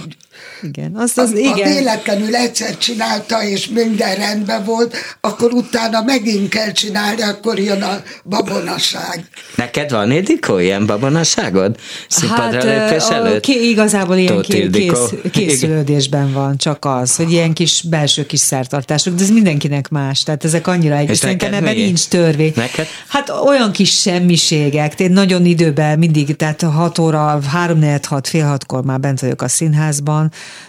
[0.62, 1.52] igen, az, az, igen.
[1.52, 7.82] Ha véletlenül egyszer csinálta, és minden rendben volt, akkor utána megint kell csinálni, akkor jön
[7.82, 9.24] a babonaság.
[9.56, 11.76] Neked van, Ildikó, ilyen babonaságod?
[12.08, 13.40] Színpadra hát, lépés előtt?
[13.40, 19.22] Ki, igazából ilyen kész, készülődésben van, csak az, hogy ilyen kis belső kis szertartások, de
[19.22, 22.52] ez mindenkinek más, tehát ezek annyira egy, szerintem ebben nincs törvény.
[22.56, 22.86] Neked?
[23.08, 28.46] Hát olyan kis semmiségek, én nagyon időben mindig, tehát 6 óra, 3 4 6 fél
[28.46, 30.21] hatkor már bent vagyok a színházban,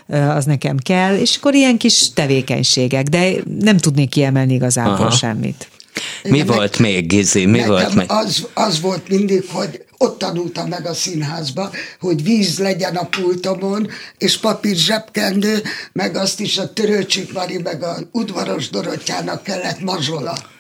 [0.08, 5.10] az nekem kell, és akkor ilyen kis tevékenységek, de nem tudnék kiemelni igazából Aha.
[5.10, 5.68] semmit.
[6.24, 7.45] Mi Igen, volt ne, még, Gizi?
[7.45, 8.06] Mi volt még?
[8.12, 13.88] Az, az volt mindig, hogy ott tanultam meg a színházba, hogy víz legyen a pultomon,
[14.18, 15.62] és papír zsebkendő,
[15.93, 20.51] meg azt is a Törőcsik Mari, meg a udvaros Dorottyának kellett mazsola.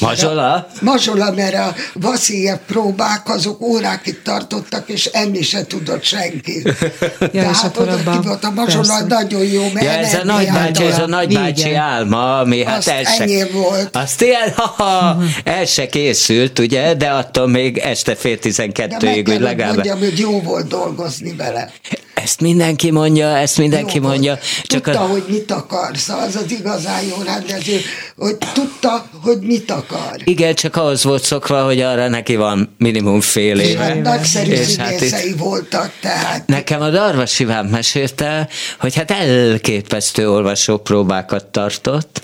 [0.00, 0.66] Mazsola?
[0.80, 6.62] Mazsola, mert a Vaszilyev próbák azok órákig tartottak, és enni se tudott senki.
[7.20, 9.04] ja, Tehát oda ki volt a mazsola persze.
[9.08, 13.46] nagyon jó, mert ja, ez a nagybácsi, ez a nagybácsi álma, ami hát el se,
[13.52, 13.96] volt.
[13.96, 19.40] Azt el, ha, ha, el se készült, ugye, de attól még este fél tizenkettőig, hogy
[19.40, 19.74] legalább.
[19.74, 21.70] mondjam, hogy jó volt dolgozni vele.
[22.14, 24.38] Ezt mindenki mondja, ezt mindenki jó mondja.
[24.62, 25.06] Csak tudta, a...
[25.06, 27.80] hogy mit akar, szóval az az igazán jó rendező,
[28.16, 30.16] hogy tudta, hogy mit akar.
[30.24, 33.68] Igen, csak ahhoz volt szokva, hogy arra neki van minimum fél év.
[33.68, 35.36] És hát nagyszerű és hát itt...
[35.36, 36.46] voltak, tehát.
[36.46, 42.22] Nekem a Darvas Iván mesélte, hogy hát elképesztő olvasópróbákat tartott,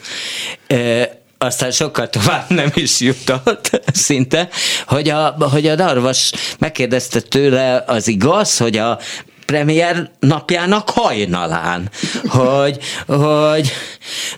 [1.39, 4.49] aztán sokkal tovább nem is jutott szinte,
[4.87, 8.99] hogy a, hogy a Darvas megkérdezte tőle, az igaz, hogy a
[9.49, 11.90] premier napjának hajnalán,
[12.26, 13.72] hogy, hogy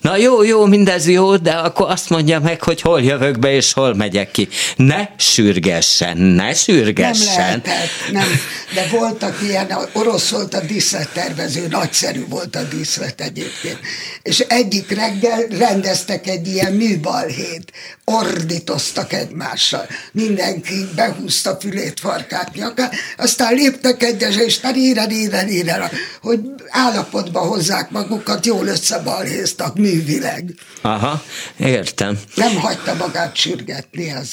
[0.01, 3.73] na jó, jó, mindez jó, de akkor azt mondja meg, hogy hol jövök be, és
[3.73, 4.49] hol megyek ki.
[4.77, 7.35] Ne sürgessen, ne sürgessen.
[7.37, 8.29] Nem lehetett, nem.
[8.75, 13.79] De voltak ilyen, orosz volt a díszlettervező, nagyszerű volt a díszlet egyébként.
[14.23, 17.73] És egyik reggel rendeztek egy ilyen műbalhét,
[18.05, 19.87] ordítoztak egymással.
[20.13, 24.61] Mindenki behúzta fülét, farkát, nyakát, aztán léptek egyes, és
[25.09, 25.91] írel, írel, írel,
[26.23, 30.55] hogy állapotba hozzák magukat, jól összebalhéztak művileg.
[30.81, 31.23] Aha,
[31.57, 32.19] értem.
[32.35, 34.31] Nem hagyta magát sürgetni, ez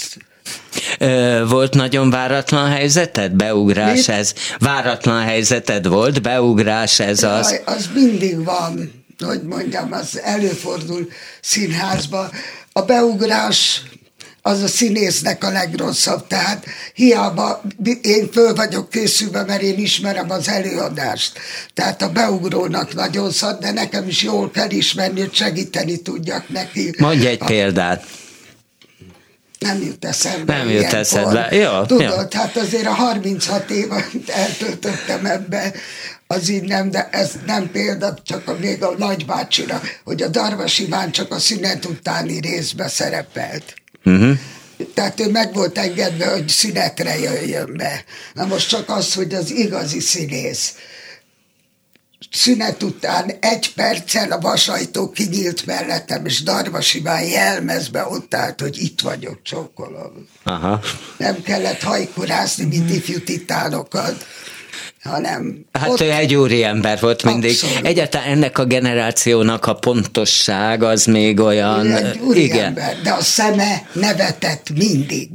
[1.50, 3.32] volt nagyon váratlan helyzeted?
[3.32, 4.10] Beugrás Mit?
[4.10, 4.34] ez?
[4.60, 6.22] Váratlan helyzeted volt?
[6.22, 7.50] Beugrás ez az?
[7.50, 11.10] Jaj, az mindig van hogy mondjam, az előfordul
[11.42, 12.30] színházba,
[12.72, 13.82] a beugrás
[14.48, 16.28] az a színésznek a legrosszabb.
[16.28, 17.62] Tehát hiába
[18.02, 21.40] én föl vagyok készülve, mert én ismerem az előadást.
[21.74, 26.94] Tehát a beugrónak nagyon szad, de nekem is jól kell ismerni, hogy segíteni tudjak neki.
[26.98, 27.46] Mondj egy a...
[27.46, 28.04] példát
[29.60, 30.58] nem jut eszembe.
[30.58, 31.48] Nem jut eszembe.
[31.52, 32.40] Jó, Tudod, jó.
[32.40, 35.74] hát azért a 36 évet eltöltöttem ebbe,
[36.28, 40.80] az így nem, de ez nem példa, csak a, még a nagybácsira, hogy a Darvas
[40.80, 43.76] Iván csak a szünet utáni részbe szerepelt.
[44.08, 44.38] Uh-huh.
[44.94, 48.04] Tehát ő meg volt engedve, hogy szünetre jöjjön be.
[48.34, 50.74] Na most csak az, hogy az igazi színész
[52.32, 58.78] szünet után egy perccel a vasajtó kinyílt mellettem, és Darvas Iván jelmezbe ott állt, hogy
[58.82, 60.28] itt vagyok, csókolom.
[60.44, 60.82] Aha.
[61.18, 64.26] Nem kellett hajkurázni, mint ifjú titánokat
[65.08, 65.66] hanem...
[65.72, 66.02] Hát ott...
[66.02, 67.52] ő egy úri ember volt mindig.
[67.52, 67.86] Abszolút.
[67.86, 71.92] Egyáltalán ennek a generációnak a pontosság az még olyan...
[71.92, 72.66] egy úri igen.
[72.66, 75.30] ember, de a szeme nevetett mindig.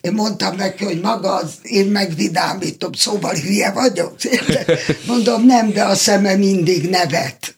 [0.00, 4.14] Én mondtam neki, hogy maga az, én megvidámítom, szóval hülye vagyok.
[5.06, 7.56] Mondom, nem, de a szeme mindig nevet.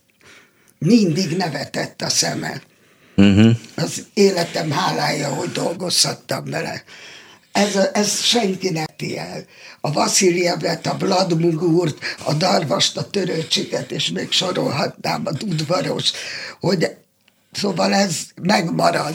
[0.78, 2.62] Mindig nevetett a szeme.
[3.16, 3.50] Uh-huh.
[3.74, 6.82] Az életem hálája, hogy dolgozhattam vele.
[7.58, 8.86] Ez, ez senki ne
[9.16, 9.44] el.
[9.80, 16.12] A Vasiljevet, a Vladmugurt, a Darvast, a Törőcsiket, és még sorolhatnám a udvaros,
[16.60, 16.96] hogy
[17.52, 19.14] szóval ez megmarad.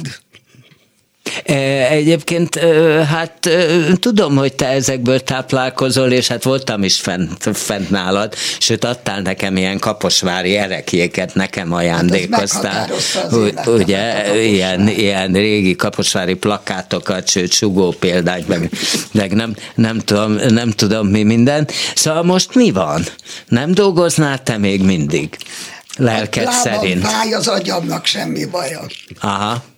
[1.44, 1.54] E,
[1.89, 2.68] egyébként, e,
[3.06, 3.66] hát e,
[4.00, 9.58] tudom, hogy te ezekből táplálkozol, és hát voltam is fent, fent nálad, sőt adtál nekem
[9.58, 12.89] ilyen kaposvári erekjéket, nekem ajándékoztál.
[13.56, 18.70] Hát ugye, ilyen, ilyen régi kaposvári plakátokat, sőt sugó példány, meg,
[19.12, 21.68] meg nem, nem, tudom, nem tudom mi minden.
[21.96, 23.04] Szóval most mi van?
[23.48, 25.38] Nem dolgoznál te még mindig?
[25.98, 27.08] Lelked hát, szerint.
[27.08, 28.82] Fáj az agyamnak semmi baja.
[29.20, 29.72] Aha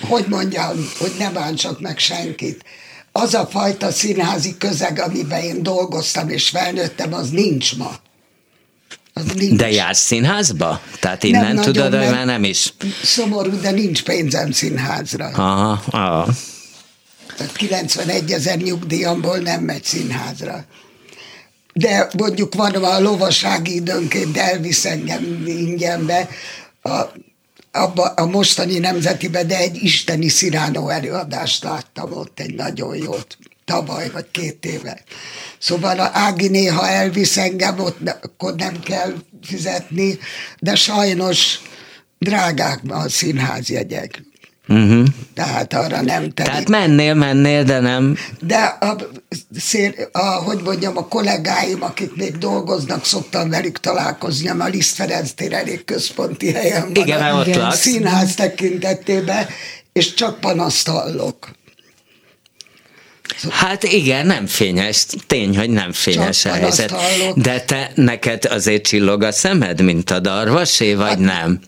[0.00, 2.64] hogy mondjam, hogy ne bántsak meg senkit.
[3.12, 7.94] Az a fajta színházi közeg, amiben én dolgoztam és felnőttem, az nincs ma.
[9.12, 9.58] Az nincs.
[9.58, 10.80] De jársz színházba?
[11.00, 12.74] Tehát innen nem tudod, hogy már nem is.
[13.02, 15.26] Szomorú, de nincs pénzem színházra.
[15.26, 16.28] Aha, aha.
[17.36, 20.64] Tehát 91 ezer nyugdíjamból nem megy színházra.
[21.72, 26.28] De mondjuk van a lovasági időnként elvisz engem ingyenbe
[26.82, 27.02] a
[27.74, 34.10] abba a mostani nemzetibe, de egy isteni Sziránó előadást láttam ott, egy nagyon jót, tavaly
[34.10, 35.02] vagy két éve.
[35.58, 40.18] Szóval a Ági néha elvisz engem, ott akkor nem kell fizetni,
[40.58, 41.60] de sajnos
[42.18, 44.22] drágák a színházjegyek.
[44.68, 45.04] Uh-huh.
[45.34, 46.34] Tehát arra nem telik.
[46.34, 48.16] Tehát mennél, mennél, de nem.
[48.40, 48.96] De a,
[49.58, 55.30] szél, a, hogy mondjam, a kollégáim, akik még dolgoznak, szoktam velük találkozni, a Liszt Ferenc
[55.32, 57.04] tér elég központi helyen van.
[57.04, 57.78] Igen, a ott laksz.
[57.78, 59.46] Színház tekintetében,
[59.92, 61.48] és csak panaszt hallok.
[63.50, 66.94] Hát igen, nem fényes, tény, hogy nem fényes Csak a helyzet.
[67.34, 71.60] De te, neked azért csillog a szemed, mint a darvasé, vagy hát, nem?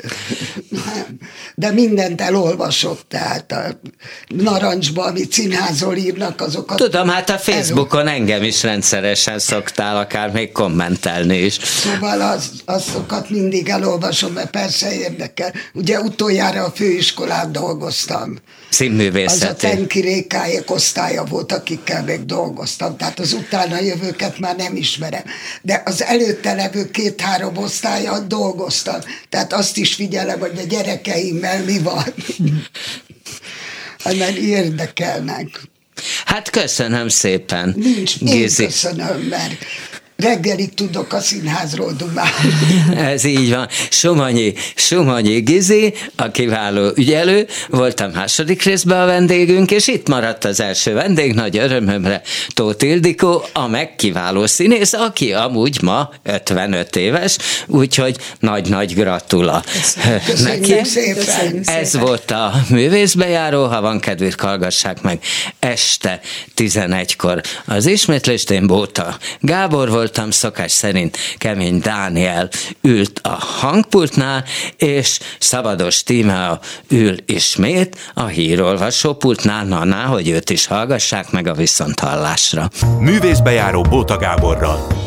[0.68, 1.18] Nem,
[1.54, 3.80] de mindent elolvasok, tehát a
[4.28, 6.76] narancsban, amit színházról írnak, azokat...
[6.76, 8.12] Tudom, hát a Facebookon elol...
[8.12, 11.58] engem is rendszeresen szoktál akár még kommentelni is.
[11.62, 15.52] Szóval az, azokat mindig elolvasom, mert persze érdekel.
[15.72, 18.38] Ugye utoljára a főiskolán dolgoztam.
[18.68, 19.44] Színművészeti.
[19.44, 24.76] Az a Tenki Rékályek osztálya volt, akikkel még dolgoztam, tehát az utána jövőket már nem
[24.76, 25.22] ismerem.
[25.62, 31.78] De az előtte levő két-három osztálya dolgoztam, tehát azt is figyelem, hogy a gyerekeimmel mi
[31.78, 32.04] van.
[34.04, 35.60] Mert érdekelnek.
[36.24, 37.74] Hát köszönöm szépen.
[37.76, 39.64] Nincs, én köszönöm, mert
[40.16, 42.52] reggelig tudok a színházról dumálni.
[43.12, 43.68] Ez így van.
[43.90, 50.44] Sumanyi, Sumanyi Gizi, a kiváló ügyelő, volt a második részben a vendégünk, és itt maradt
[50.44, 57.36] az első vendég, nagy örömömre Tóth Ildikó, a megkiváló színész, aki amúgy ma 55 éves,
[57.66, 59.64] úgyhogy nagy-nagy gratula.
[60.26, 60.84] Köszönjük neki.
[60.84, 61.62] Szépen.
[61.64, 65.18] Ez volt a művészbejáró, ha van kedvét, hallgassák meg
[65.58, 66.20] este
[66.56, 67.40] 11-kor.
[67.66, 72.48] Az ismétlést én Bóta Gábor volt, voltam, szokás szerint Kemény Dániel
[72.82, 74.44] ült a hangpultnál,
[74.76, 81.54] és Szabados Tímea ül ismét a hírolvasópultnál, na, na, hogy őt is hallgassák meg a
[81.54, 82.70] viszonthallásra.
[83.00, 85.05] Művészbejáró Bóta Gáborral.